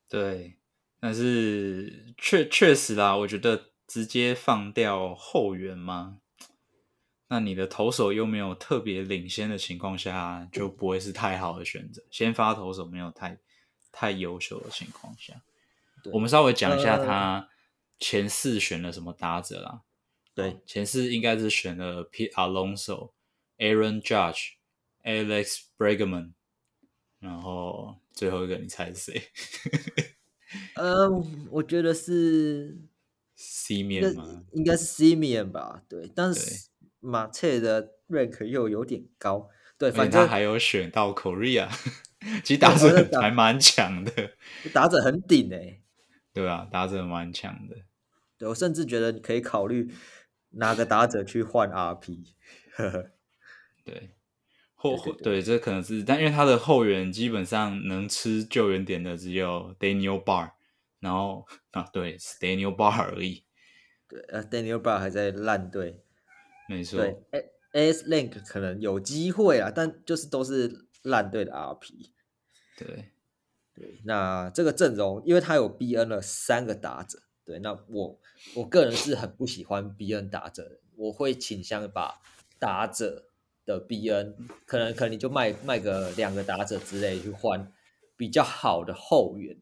[0.10, 0.58] 对，
[1.00, 6.20] 但是确确实啦，我觉得直接放掉后援吗？
[7.30, 12.04] 那你的投手又没有特别领先的情况下，就不会是太好的选择。
[12.12, 13.40] 先发投手没有太
[13.90, 15.42] 太优秀的情况下，
[16.12, 17.48] 我们稍微讲一下他
[17.98, 19.84] 前四选了什么打者啦。
[20.34, 23.14] 对，前四应该是选了 Pete Alonso、
[23.58, 24.56] Aaron Judge。
[25.04, 26.34] Alex Bregman，
[27.20, 29.22] 然后最后一个你猜是谁？
[30.76, 31.10] 呃，
[31.50, 32.78] 我觉得是
[33.36, 34.44] C 面吗？
[34.54, 35.84] 应该是 C 面吧。
[35.88, 36.68] 对，但是
[37.00, 39.50] 马切的 rank 又有点高。
[39.78, 41.68] 对，反正他还有选到 Korea，
[42.44, 44.34] 其实打者还蛮强的，
[44.74, 45.82] 打者很顶哎。
[46.34, 47.76] 对啊，打者蛮强的。
[48.38, 49.92] 对我甚至觉得你可以考虑
[50.52, 52.26] 拿个打者去换 RP。
[53.84, 54.16] 对。
[54.82, 60.54] 后对，这可能是，但因为他的后援基本上能吃救援点的只有 Daniel Bar，
[61.00, 63.44] 然后啊，对，Daniel Bar 而已。
[64.08, 66.04] 对，呃，Daniel Bar 还在烂队，
[66.68, 66.98] 没错。
[67.00, 67.16] 对
[67.74, 72.10] ，A S Link 可能有机会啊，但就是都是烂队的 RP。
[72.76, 73.12] 对，
[73.76, 78.20] 对，那这个阵容，因为他有 BN 了三个打者，对，那我
[78.56, 82.20] 我个人是很不喜欢 BN 打者，我会倾向把
[82.58, 83.28] 打者。
[83.66, 84.34] 的 BN
[84.66, 87.72] 可能可能你就卖卖个两个打者之类去换
[88.18, 89.58] 比较好的后援，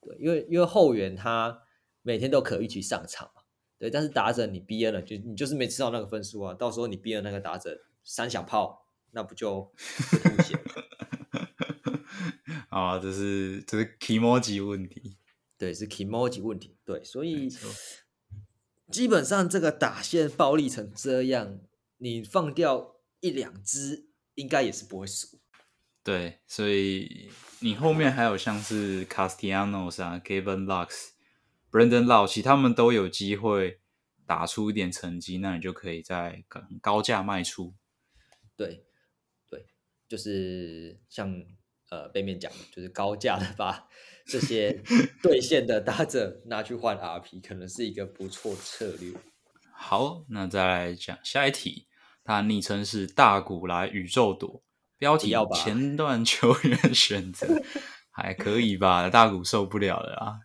[0.00, 1.62] 对，因为因为后援他
[2.02, 3.42] 每天都可以去上场嘛，
[3.78, 9.72] 对，但是打者你 BN 了就你就是没吃到那个分数啊，到时候你 BN 那个打者三响炮，那不就
[10.10, 10.58] 凸显？
[12.68, 15.16] 啊，这是这是 emoji 问题，
[15.56, 17.48] 对，是 emoji 问题，对，所以
[18.90, 21.58] 基本上这个打线暴力成这样，
[21.96, 22.97] 你放掉。
[23.20, 25.40] 一两只应该也是不会输，
[26.04, 31.08] 对，所以你后面还有像是 Castellanos 啊、Gavin Lux、
[31.70, 33.80] Brandon Lau，其他们都有机会
[34.24, 36.44] 打出一点成绩，那你就可以在
[36.80, 37.74] 高价卖出。
[38.56, 38.84] 对，
[39.50, 39.66] 对，
[40.08, 41.44] 就是像
[41.90, 43.88] 呃背面讲的，就是高价的把
[44.26, 44.80] 这些
[45.22, 49.12] 兑现的打者拿去换 RP，可能是一个不错策略。
[49.72, 51.87] 好，那再来讲下一题，
[52.28, 54.62] 他昵称是大古来宇宙朵，
[54.98, 57.62] 标题要吧前段球员选择
[58.10, 60.40] 还可以吧，大古受不了了啊。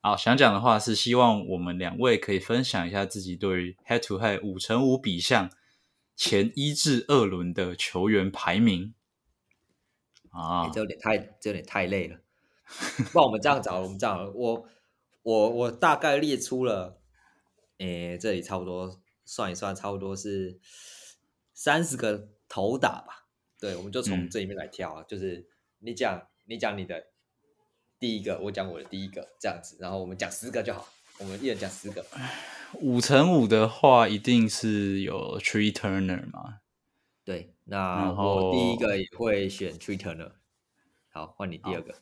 [0.00, 5.50] 好，想讲的话是希望我们两位可以分享一下自己对于 Head to Head 五乘五比项
[6.16, 8.94] 前一至二轮的球员排名
[10.30, 12.16] 啊欸，这有点太这有点太累了。
[13.12, 14.64] 不然我们这样找，我们这样，我
[15.22, 16.98] 我我大概列出了，
[17.76, 18.98] 诶、这里差不多
[19.28, 20.58] 算一算，差不多是
[21.52, 23.28] 三十个头打吧。
[23.60, 25.46] 对，我们就从嗯这里面来挑啊，就是
[25.80, 27.08] 你讲你讲你的
[27.98, 32.02] 第一个，我讲我的第一个，这样子，然后我们讲十个就好，我们一人讲十个。
[32.80, 36.60] 五乘五的话，一定是有 Tree Turner 嘛？
[37.22, 40.32] 对，那我第一个也会选 Tree Turner。
[41.10, 41.94] 好，换你第二个。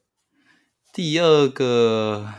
[0.93, 2.33] 第二个，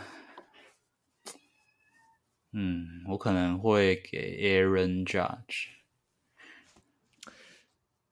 [2.60, 5.68] 嗯，我可能会给 Aaron Judge。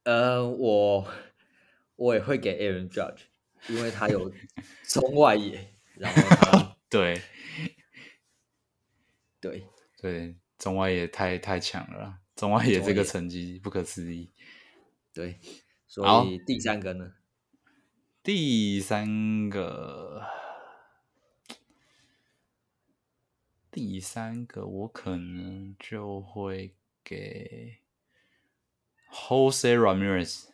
[0.04, 1.08] 呃，我
[1.96, 3.22] 我也会给 Aaron Judge，
[3.68, 4.32] 因为他有
[4.84, 7.20] 中外野，然后他 对
[9.42, 9.66] 对
[9.98, 14.32] 对，中外野太太强了啦，中外野这个成绩不可思议。
[15.12, 15.40] 对，
[15.88, 17.16] 所以第三个呢，
[18.22, 20.22] 第三个，
[23.76, 26.74] 第三个我可能就会
[27.04, 27.80] 给
[29.12, 30.46] Jose Ramirez。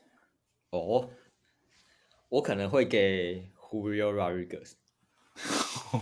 [0.72, 1.12] 哦，
[2.30, 4.72] 我可能会给 Julio Rodriguez。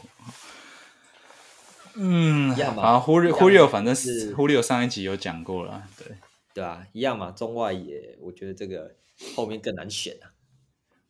[1.95, 6.15] 嗯，一样嘛啊，Julio Julio 反正是是 Julio 上一集有讲过了，对。
[6.53, 8.95] 对啊，一样嘛，中外也，我觉得这个
[9.35, 10.31] 后面更难选啊。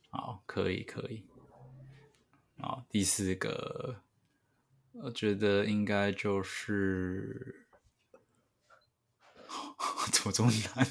[0.10, 1.24] 好，可以可以。
[2.58, 4.02] 好，第四个，
[5.04, 7.66] 我觉得应该就是
[10.12, 10.86] 怎么这么难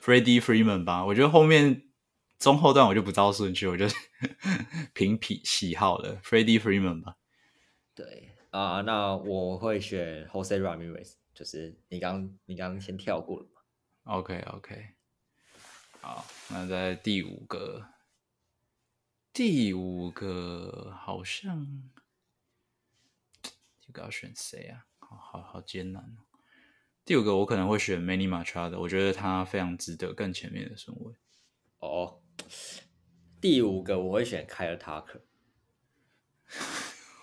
[0.00, 1.82] ？Freddie Freeman 吧，我觉得后面
[2.38, 3.86] 中后段我就不照顺序，我就
[4.94, 6.20] 凭喜喜好了。
[6.22, 7.16] Freddie Freeman 吧，
[7.94, 13.60] 对啊，那我会选 Jose Ramirez，就是你刚你刚刚先跳过了嘛。
[14.04, 14.90] OK OK，
[16.00, 17.88] 好，那在第五个，
[19.32, 21.66] 第五个好像
[23.88, 24.84] 这个要选谁啊？
[24.98, 26.28] 好好好艰难哦。
[27.06, 31.14] 第五个我可能会选 Manny Machado，我觉得他非常值得更前面的顺位。
[31.78, 32.20] 哦，
[33.40, 35.22] 第五个我会选凯尔塔克，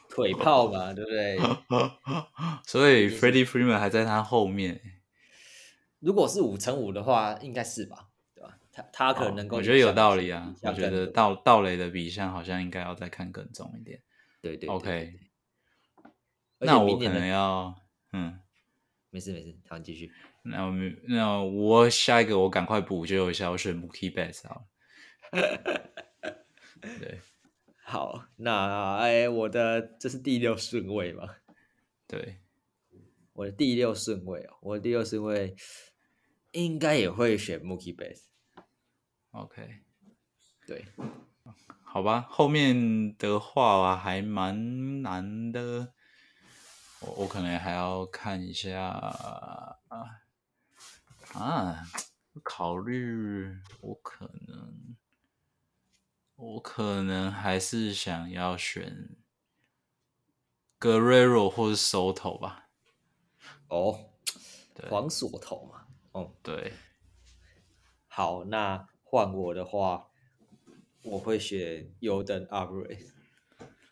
[0.09, 1.38] 腿炮嘛，对不对？
[2.66, 4.82] 所以 Freddie Freeman 还在他后面，
[5.99, 8.57] 如果是五乘五的话，应该是吧，对吧？
[8.72, 10.51] 他他可能能够、哦我觉得有道理啊。
[10.63, 14.01] 我觉得到道道雷的比项好像应该要再看更重一点。
[14.41, 15.20] 对对对 OK
[16.60, 17.76] 那我可能要，
[18.14, 18.39] 嗯，
[19.10, 20.12] 没事没事，好，你继续。
[20.43, 24.66] 那我们那我下一个我赶快补救一下，我选 Mookie Betts 好了。
[26.99, 27.20] 对
[27.84, 31.36] 好，那哎，我的这是第六顺位嘛？
[32.08, 32.38] 对，
[33.34, 35.56] 我的第六顺位哦，我的第六顺位
[36.51, 38.22] 应该也会选 Mookie Betts。
[39.32, 39.80] OK，
[40.68, 40.86] 对，
[41.84, 45.93] 好吧，后面的话啊还蛮难的，
[47.02, 49.78] 我我可能还要看一下啊
[51.34, 51.84] 啊，
[52.43, 54.96] 考虑我可能
[56.36, 59.16] 我可能还是想要选
[60.80, 62.70] Guerrero 或是 Soto 吧，
[63.68, 64.12] 哦，
[64.74, 65.88] 对黄锁头嘛。
[66.12, 66.74] 哦，对，
[68.08, 70.08] 好，那换我的话，
[71.04, 73.12] 我会选 Yoden Alvarez，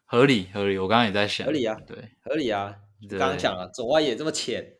[0.05, 2.79] 合理合理，我刚刚也在想，合理啊对合理啊。
[3.07, 4.75] 对刚刚讲了，左外野这么浅，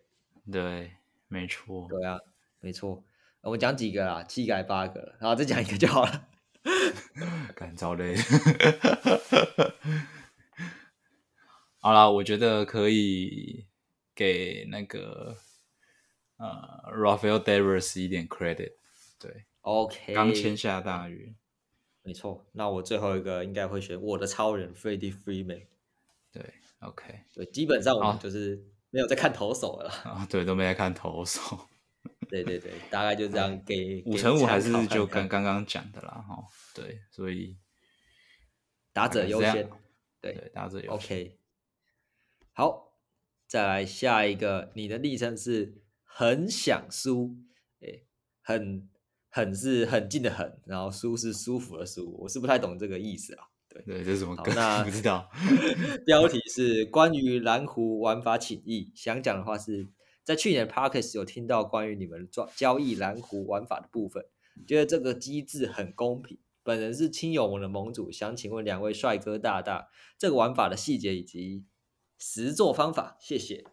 [0.51, 0.93] 对，
[1.27, 2.19] 没错，对啊，
[2.59, 3.03] 没错。
[3.41, 4.23] 我们讲几个啦？
[4.23, 6.29] 七个还八个了，然后再讲一个就好了。
[7.55, 8.15] 干糟累。
[11.79, 13.67] 好啦，我觉得可以
[14.15, 15.35] 给那个
[16.37, 16.47] 呃
[16.95, 18.75] Rafael Devers 一点 credit，
[19.19, 21.35] 对，OK，刚签下大约，
[22.01, 22.45] 没错。
[22.53, 25.65] 那我最后一个应该会选我的超人 Freddie Freeman。
[26.31, 26.53] 对
[26.87, 29.93] ，OK，对，基本上我们就是没有在看投手了啦。
[30.11, 31.39] 啊，对，都没在看投手，
[32.29, 37.57] 对对对，大概就这样给五乘五还是就跟跟刚刚讲的啦，哈，对，所以
[38.91, 39.79] 打者优先大概是这样。
[40.21, 41.39] 对打者优先 OK，
[42.53, 42.93] 好，
[43.47, 47.35] 再来下一个，你的昵称是很想输，
[47.81, 48.03] 哎，
[48.41, 48.89] 很
[49.29, 53.49] 很是很近的很，然后舒是舒服的舒，我是不太懂这个意思啊。
[53.73, 54.53] 对对，这是什么梗？
[54.53, 55.29] 好那 不知道。
[56.05, 59.89] 标题是关于蓝湖玩法请益，想讲的话是
[60.23, 64.25] 在去年 Parkes 有听到关于你们交交易蓝湖玩法的部分，
[64.67, 66.37] 觉得这个机制很公平。
[66.65, 71.65] 本人是亲友盟的盟主，想请问两位帅哥大大，这个玩法的细节以及
[72.17, 73.65] 实作方法，谢谢。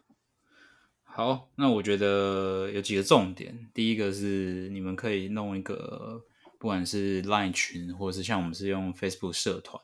[1.04, 3.68] 好，那我觉得有几个重点。
[3.72, 6.24] 第一个是你们可以弄一个，
[6.60, 9.82] 不管是 Line 群，或者是像我们是用 Facebook 社团，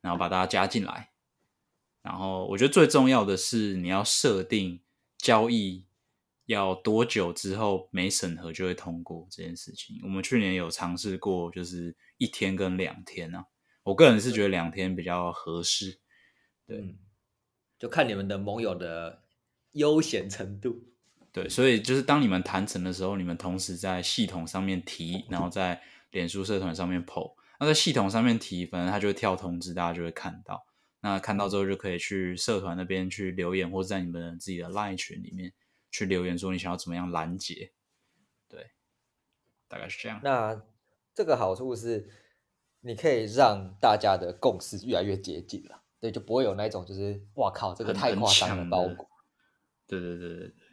[0.00, 1.10] 然后把大家加进来。
[2.02, 4.80] 然后我觉得最重要的是你要设定
[5.18, 5.84] 交易
[6.46, 9.98] 要多久之后没审核就会通过这件事情。
[10.04, 13.46] 我们去年有尝试过，就是一天跟两天啊。
[13.82, 15.98] 我个人是觉得两天比较合适。
[16.64, 16.96] 对，嗯，
[17.76, 19.24] 就看你们的盟友的
[19.72, 20.84] 悠闲程度。
[21.38, 25.80] 对，所以就是当你们谈成的时候，你们同时在系统上面提，然后在
[26.10, 27.34] 脸书社团上面 PO。
[27.60, 30.66] 那在系统上面提，反正它就会跳通知，大家就会看到。
[31.00, 35.52] 那看到之后就可以去社团那边去留言，或者在你们自己的 LINE 群里面
[35.92, 37.70] 去留言，说你想要怎么样拦截。
[38.48, 38.70] 对，
[39.68, 40.20] 大概是这样。
[40.24, 40.60] 那
[41.14, 42.08] 这个好处是，
[42.80, 49.08] 你可以让大家的共识越来越接近了，对，就不会有那种就是哇靠，这个太夸张了包裹。
[49.86, 50.67] 对对对对对。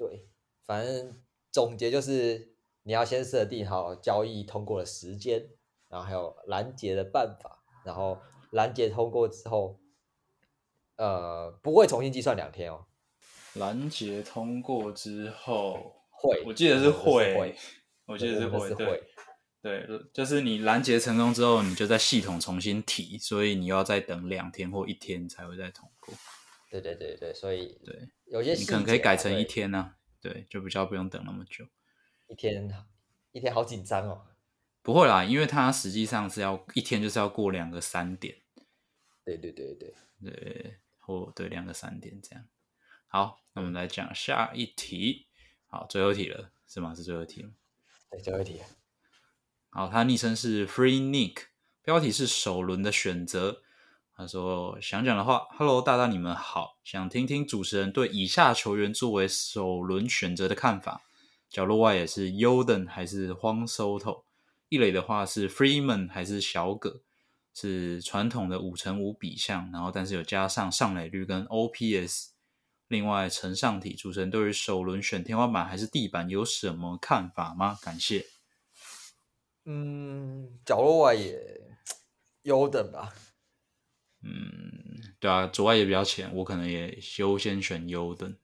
[0.00, 0.26] 对，
[0.64, 1.20] 反正
[1.52, 5.46] 总结就是你要先设定好交易通过的时间，
[5.90, 8.18] 然后还有拦截的办法，然后
[8.50, 9.78] 拦截通过之后，
[10.96, 12.86] 呃，不会重新计算两天哦。
[13.56, 17.54] 拦截通过之后会，我记得是会，会
[18.06, 19.02] 我记得是会，对会。
[19.60, 26.14] 对，就是你拦截成功之后，你就在系统重新提，所以你要再等两天或一天才会再通过。
[26.70, 31.66] 对对对对，所以对，有些你可能可以改成一天呢、对，就比较不用等那么久。
[32.28, 32.72] 一天
[33.32, 34.26] 一天好紧张哦。
[34.82, 38.36] 不会啦，因为它实际上是要一天就是要过两个三点，
[39.24, 42.46] 对对对对，对，或对两个三点这样。
[43.08, 45.26] 好，那我们来讲下一题。
[45.66, 46.94] 好，最后一题了，是吗？
[46.94, 47.50] 是最后一题吗？
[48.10, 48.60] 对，最后一题。
[49.70, 51.46] 好，它昵称是 Free Nick，
[51.82, 53.62] 标题是首轮的选择。
[54.20, 61.00] 他说想讲的话，Hello 大大你们好，想听听主持人对以下球员作为首轮选择的看法。
[61.48, 64.24] 角落外也是 Yoden 还是荒 Soto？
[64.68, 67.00] 一垒的话是 Freeman 还是小葛？
[67.54, 72.26] 是传统的五乘五比项，然后但是有加上上垒率跟 OPS。
[72.88, 77.78] 另外，陈上体主持人对于首轮选天花板还是地板有什么看法吗？
[77.80, 78.26] 感谢。
[79.64, 81.78] 嗯，角落外也
[82.42, 83.14] 优等吧。
[84.22, 88.36] 嗯，对啊，左外也比较浅，我可能也优先选优等。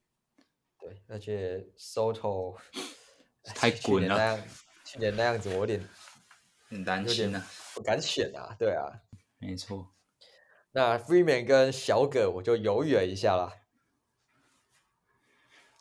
[0.81, 2.57] 对，而且 Soto
[3.43, 4.41] 太去年滚了那样，
[4.85, 5.87] 去年那样子，我有点
[6.69, 7.47] 很担心啊。
[7.75, 8.57] 不敢选啊。
[8.59, 9.03] 对啊，
[9.39, 9.93] 没错，
[10.73, 13.53] 那 Freeman 跟小葛我就犹豫了一下啦。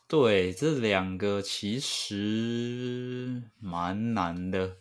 [0.08, 4.78] 对这两个其实蛮难的，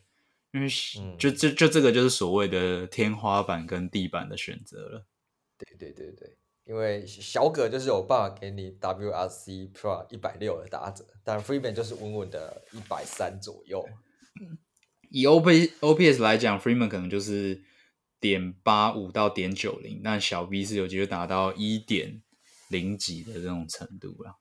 [0.54, 0.68] 因为
[1.00, 5.06] 嗯就就就这个就是所谓的天花板跟地板的选择了。
[5.58, 13.84] 对对对对，因为小葛就是有办法给你 WRC Pro 一百六的打折，但 Freeman 就是稳稳的一百三左右。
[15.10, 17.60] 以 O P O P S 来讲，Freeman 可能就是
[18.20, 22.22] 点八五到点九零，但小 B 是有机会达到一点
[22.68, 24.38] 零几的这种程度了。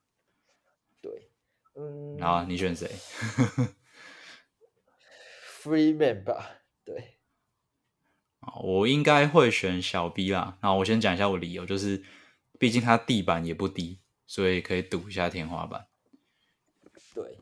[1.02, 1.30] 对，
[1.76, 2.88] 嗯，然后你选谁？
[5.64, 7.20] Freeman 吧，对，
[8.42, 10.58] 啊，我应该会选小 B 啦。
[10.62, 12.04] 那我先讲一下我理由，就是
[12.60, 15.88] 毕竟它地板也不低，所以可以赌一下天花板。
[17.16, 17.40] 对，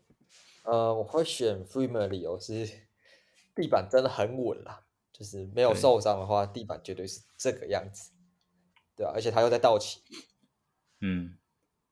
[0.61, 2.69] 呃，我会选 Freeman 的理由是
[3.55, 8.11] 地板真的很稳啦，就是没有受伤的话，地板绝对是这个样子，
[8.95, 10.01] 对啊，而且他又在道奇，
[10.99, 11.39] 嗯，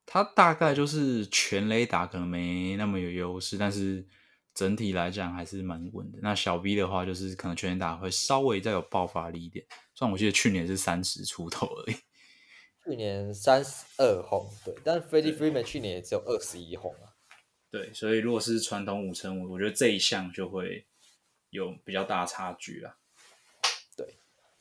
[0.05, 4.07] 他大概就是全雷打可能没那么有优势，但是
[4.59, 6.19] 整体来讲还是蛮稳的。
[6.21, 11.95] 那小 V 的话，就是可能全年打会稍微再有爆发力一点，虽然我记得去年是三十出头而已。
[12.83, 17.15] 去年三十二轰，对，但是 Freddie Freeman 去年也只有二十一轰啊，
[17.71, 20.85] 对，所以如果是传统五乘五，我觉得这一项就会
[21.51, 22.97] 有比较大差距啦。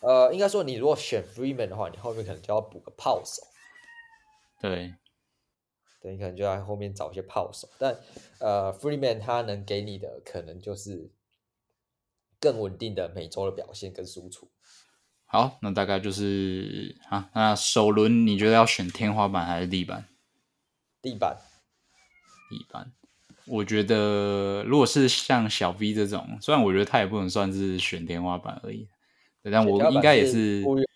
[0.01, 3.43] 呃，应该说你如果选 Freeman 的话，你后面可能就要补个炮手。
[4.61, 4.95] 对，
[6.01, 7.97] 对你可能就在后面找一些炮手，但
[8.39, 11.11] 呃，Freeman 他能给你的可能就是
[12.39, 14.49] 更稳定的每周的表现跟输出。
[15.27, 20.05] 好，那大概就是啊，那首轮你觉得要选天花板还是地板？
[21.03, 21.37] 地板，
[22.49, 22.93] 地板。
[23.47, 28.87] 我觉得如果是像小 V 这种，虽然我觉得他也不能算是选天花板而已，
[29.43, 30.87] 对，但我应该也是忽略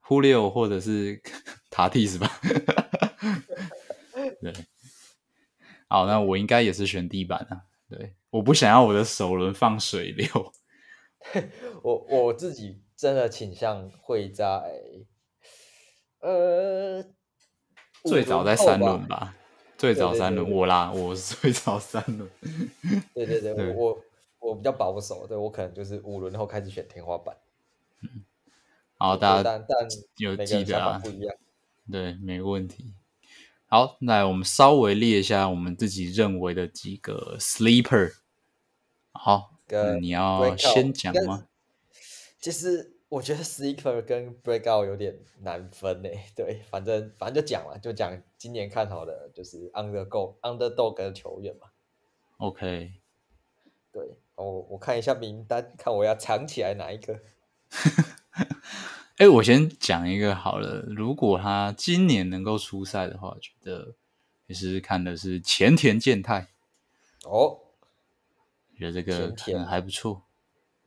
[0.00, 1.20] 忽略或者是
[1.70, 2.28] 塔蒂是吧？
[4.40, 4.52] 对，
[5.88, 7.64] 好，那我应该也是选地板啊。
[7.88, 10.26] 对，我不想要我的首轮放水流。
[11.82, 14.46] 我我自己真的倾向会在
[16.20, 17.02] 呃
[18.04, 19.34] 最早在三轮吧。
[19.76, 22.30] 最早三轮我啦，我是最早三轮。
[23.12, 24.00] 对对对， 我
[24.38, 27.36] 我比较保守，对我可能就是五轮后开始选天花板。
[28.00, 28.24] 嗯，
[28.96, 31.34] 好，大家但但有记得啊，不一样。
[31.90, 32.94] 对，没问题。
[33.74, 38.12] 好，那我们稍微列一下我们自己认为的几个 sleeper。
[39.10, 41.48] 好，那你要先讲吗？
[42.40, 42.92] 其实。
[43.08, 51.68] 我觉得 sleeper 跟 breakout 有点难分诶， 对，反正反正就讲了，就讲今年看好的就是 undergo underdog 的球员嘛。
[52.38, 52.92] OK，
[53.92, 57.20] 对，我我看一下名单，看我要藏起来哪一个。
[59.18, 63.94] 哎，我先讲一个好了，如果他今年能够出赛的话，觉得
[64.48, 66.48] 也是看的是前田健太。
[67.22, 67.60] 哦，
[68.76, 70.24] 觉得这个可能还不错，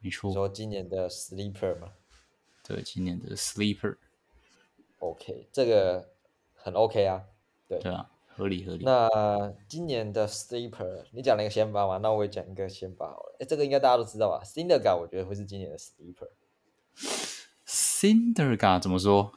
[0.02, 0.34] 没错。
[0.34, 1.94] 说今年的 sleeper 嘛。
[2.64, 6.10] 对，今年的 sleeper，OK，这个
[6.54, 7.24] 很 OK 啊，
[7.66, 8.84] 对，对啊，合理合理。
[8.84, 9.08] 那
[9.70, 13.38] 今年的 sleeper，你讲了一个先发嘛，那我也讲一个先发好了。
[13.40, 16.28] 哎，这个应该大家都知道吧 s i n d e r g 我觉得会是今年的 sleeper。
[18.00, 19.32] Cinderga 怎么说？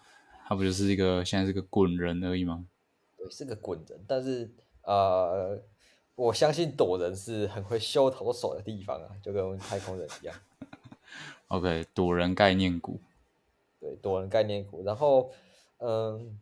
[0.46, 2.66] 他不就是一个现在是个滚人而已吗？
[3.16, 5.58] 对，是个滚人，但是呃，
[6.14, 10.36] 我相信躲人是很会修投手的地方啊，就跟太空人一样。
[11.48, 13.00] OK，躲人概念股。
[13.80, 15.32] 对，躲人概念股，然后，
[15.78, 16.38] 嗯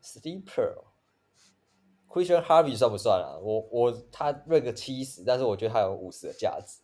[0.00, 3.34] ，Sleeper，Christian Harvey 算不算啊？
[3.42, 6.82] 我我他瑞个七十，但是我觉得他有五十的价值。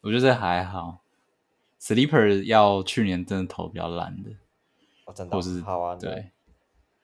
[0.00, 0.99] 我觉得这还好
[1.80, 4.30] ，Sleeper 要去年真的投比较烂的，
[5.06, 6.30] 哦，真的，或是好啊，对，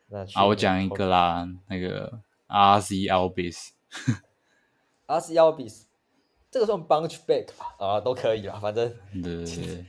[0.09, 3.73] 那啊，我讲一个啦，那个 RC Albis，RC
[5.35, 5.85] Albis，
[6.51, 7.75] 这个算 Bunch Back 吧？
[7.79, 9.87] 啊，都可以啦，反正对对 对。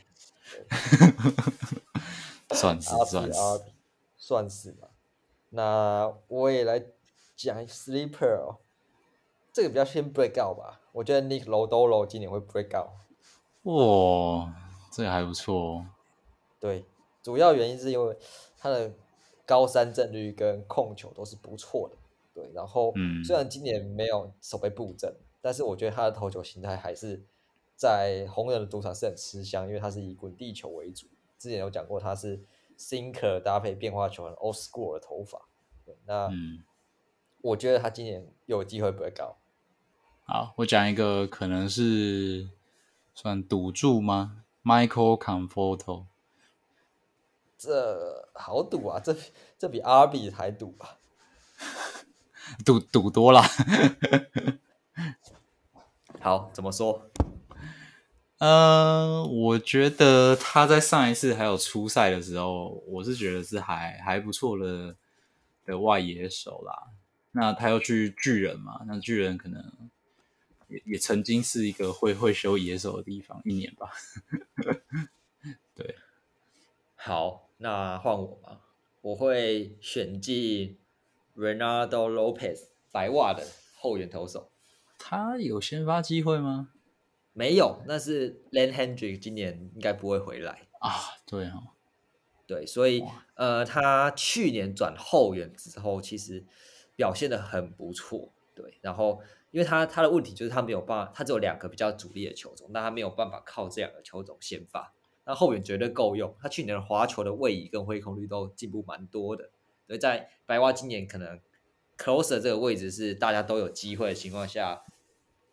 [2.51, 3.39] 算是算是
[4.17, 4.87] 算是吧。
[5.49, 6.81] 那我也来
[7.35, 8.59] 讲 sleeper 哦，
[9.51, 10.79] 这个比较偏 break out 吧。
[10.93, 12.89] 我觉得 Nick Lodolo 今年会 break out。
[13.63, 14.55] 哇，
[14.97, 15.85] 这个还不错哦。
[16.59, 16.83] 对，
[17.21, 18.17] 主要原因是因为
[18.57, 18.91] 他的
[19.45, 21.95] 高三阵率跟控球都是不错的。
[22.33, 22.91] 对，然后
[23.23, 27.23] 虽然今年没有守备布阵，但是我觉得他的投球形态还是。
[27.75, 31.05] 在红人的主场是很吃香，因为他是以滚地球为主。
[31.37, 32.43] 之前有讲过，他是
[32.75, 35.47] sinker 搭配变化球很 old school 的投法。
[36.07, 36.27] 那
[37.39, 39.37] 我觉得他今年有机会不会高。
[40.23, 42.49] 好，我讲一个可能是
[43.13, 46.07] 算赌注吗？Michael Conforto，
[47.57, 48.99] 这好赌啊！
[48.99, 49.15] 这
[49.57, 50.99] 这比阿比还赌啊！
[52.65, 53.41] 赌赌多了。
[56.19, 57.09] 好，怎么说？
[58.39, 64.95] 呃，我觉得他在上一次还有初赛的时候，我是觉得是还还不错的
[65.65, 66.91] 的外野手啦。
[67.31, 69.63] 那他又去巨人嘛，那巨人可能
[70.67, 73.91] 也也曾经是一个会会修野手的地方，一年吧。
[75.75, 75.95] 对，
[76.95, 78.61] 好，那换我吧，
[79.01, 80.77] 我会选进
[81.35, 83.45] Renaldo Lopez 白袜的
[83.75, 84.51] 后援投手。
[84.97, 86.71] 他有先发机会吗？
[87.33, 90.89] 没有，那是 Len Hendrick 今年应该不会回来啊。
[91.27, 91.67] 对哦，
[92.47, 93.03] 对，所以
[93.35, 96.43] 呃，他去年转后援之后，其实
[96.95, 98.33] 表现的很不错。
[98.55, 99.21] 对，然后
[99.51, 104.93] 因为他他的问题就是他没有办法，他只有两个比较主力的球种，但他没有办法靠这两个球种先发。
[105.25, 109.49] 那后援绝对够用，他去年的滑球的位移跟挥空率都进步蛮多的。
[109.85, 111.39] 所以在白袜今年可能
[111.97, 114.83] closer 这个位置是大家都有机会的情况下，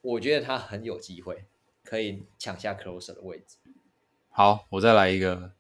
[0.02, 1.46] 我觉得他很有机会。
[1.86, 3.58] 可以抢下 closer 的位置。
[4.30, 5.52] 好，我再来一个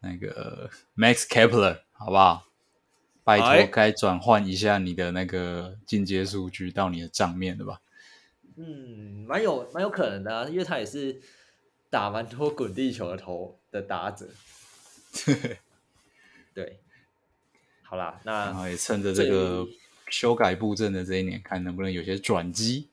[0.00, 2.44] 那个 Max Kepler，好不好？
[3.24, 7.80] 拜托，该转换一下你的那个进阶数据到你的账面了吧？
[8.56, 11.20] 嗯，蛮有蛮有可能的，因为他也是
[11.90, 14.28] 打蛮多滚地球的头的打者。
[16.54, 16.78] 对，
[17.82, 19.66] 好啦，那也趁着这个
[20.08, 22.90] 修改布阵的这一年，看能不能有些转机。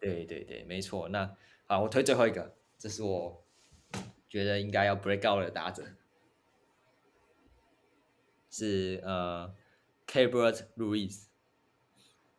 [0.00, 1.36] 对对对，没错，那。
[1.68, 3.42] 好，我推最后一个，这是我
[4.28, 5.82] 觉得应该要 break out 的打者，
[8.48, 9.52] 是呃
[10.16, 11.24] k a b r t Ruiz。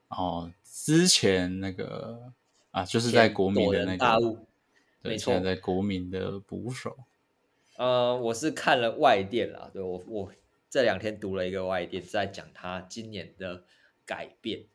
[0.08, 2.34] 哦，之前那个
[2.72, 4.20] 啊，就是在国民的那个
[5.04, 6.98] 对，没错现在在国民的捕手。
[7.78, 10.34] 呃，我是看了外电啦，对我我
[10.72, 13.64] 这两天读了一个外电，在讲他今年的
[14.08, 14.66] 改变。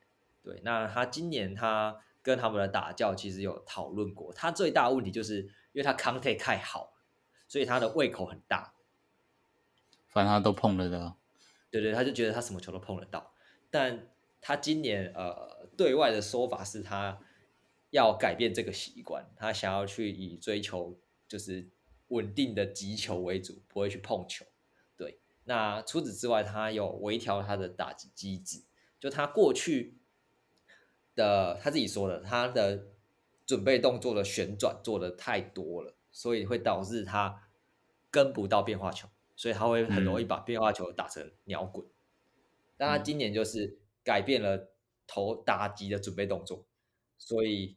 [0.41, 5.41] 对，那他今年他跟他们的打教其实有讨论过，他最大的问题就是
[5.73, 6.93] 因为他 contact 太好，
[7.49, 8.73] 所以他的胃口很大。
[10.07, 11.17] 反正他都碰得到，
[11.73, 13.33] 对对，他就觉得他什么球都碰得到，
[13.71, 14.07] 但
[14.39, 17.19] 他今年呃对外的说法是他
[17.89, 20.95] 要改变这个习惯，他想要去以追求
[21.27, 21.67] 就是
[22.09, 24.45] 稳定的击球为主，不会去碰球。
[24.95, 28.61] 对，那除此之外，他有微调他的打击机制，
[28.99, 29.97] 就他过去
[31.15, 32.85] 的他自己说的，他的
[33.47, 37.49] 准备动作的旋转做的太多了，所以会导致他
[38.11, 39.07] 跟不到变化球。
[39.43, 41.85] 所以他会很容易把变化球打成鸟滚，
[42.77, 44.71] 但他今年就是改变了
[45.05, 46.65] 投打击的准备动作，
[47.17, 47.75] 所以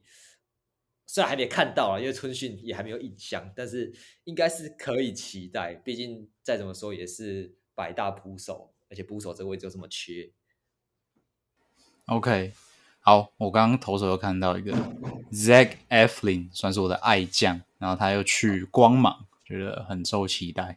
[1.06, 3.92] 虽然还没看到啊，因为春训也还没有印象，但是
[4.22, 5.74] 应该是可以期待。
[5.74, 10.30] 毕竟再怎么说也是百大捕手，而且捕手这个位置又这么缺。
[12.04, 12.52] OK，
[13.00, 14.72] 好，我刚刚投手又看到一个
[15.32, 19.26] Zach Eflin，算是我的爱将，然后他又去光芒。
[19.46, 20.76] 觉得很受期待，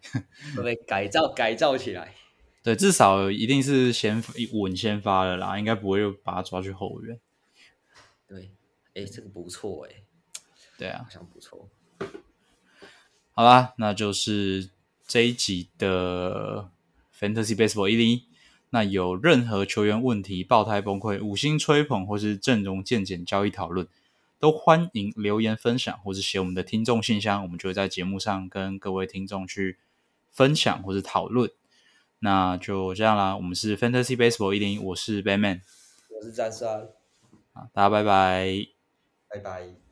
[0.56, 2.14] 会被改造 改造起来？
[2.62, 7.20] 对，至少一定是先稳先发的啦，应该不会又把他抓去后援。
[8.28, 8.52] 对，
[8.94, 10.04] 哎，这个不错哎。
[10.78, 11.68] 对啊，好像不错。
[13.34, 14.70] 好啦，那就是
[15.08, 16.70] 这一集的
[17.18, 18.26] Fantasy Baseball 一零一。
[18.70, 23.88] 那有任何球员问题、爆胎崩溃、五星吹捧或是阵容渐减交易讨论。
[24.40, 29.78] 都欢迎留言分享，或是写我们的听众信箱，我们就会在节目上跟各位听众去
[30.32, 31.52] 分享或是讨论。
[32.20, 35.62] 那就这样啦，我们是 Fantasy Baseball 一零一，我是 Batman，
[36.10, 36.90] 我是詹山，
[37.54, 38.68] 啊，大家拜拜，
[39.30, 39.89] 拜拜。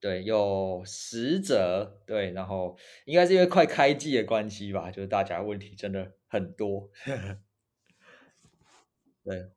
[0.00, 2.74] 对，有十则，对，然后
[3.04, 6.88] 应该是因为快开季的关系吧，就是大家问题真的很多，
[9.22, 9.50] 对，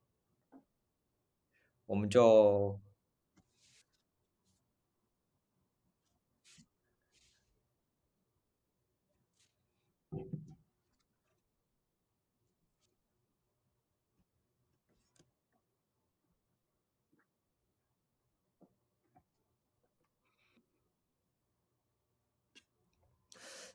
[1.85, 2.77] 我们就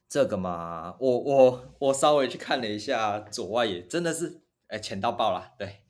[0.08, 5.87] 这个嘛，我我我稍微去看了一下左外野，真的是哎，浅到爆了，对。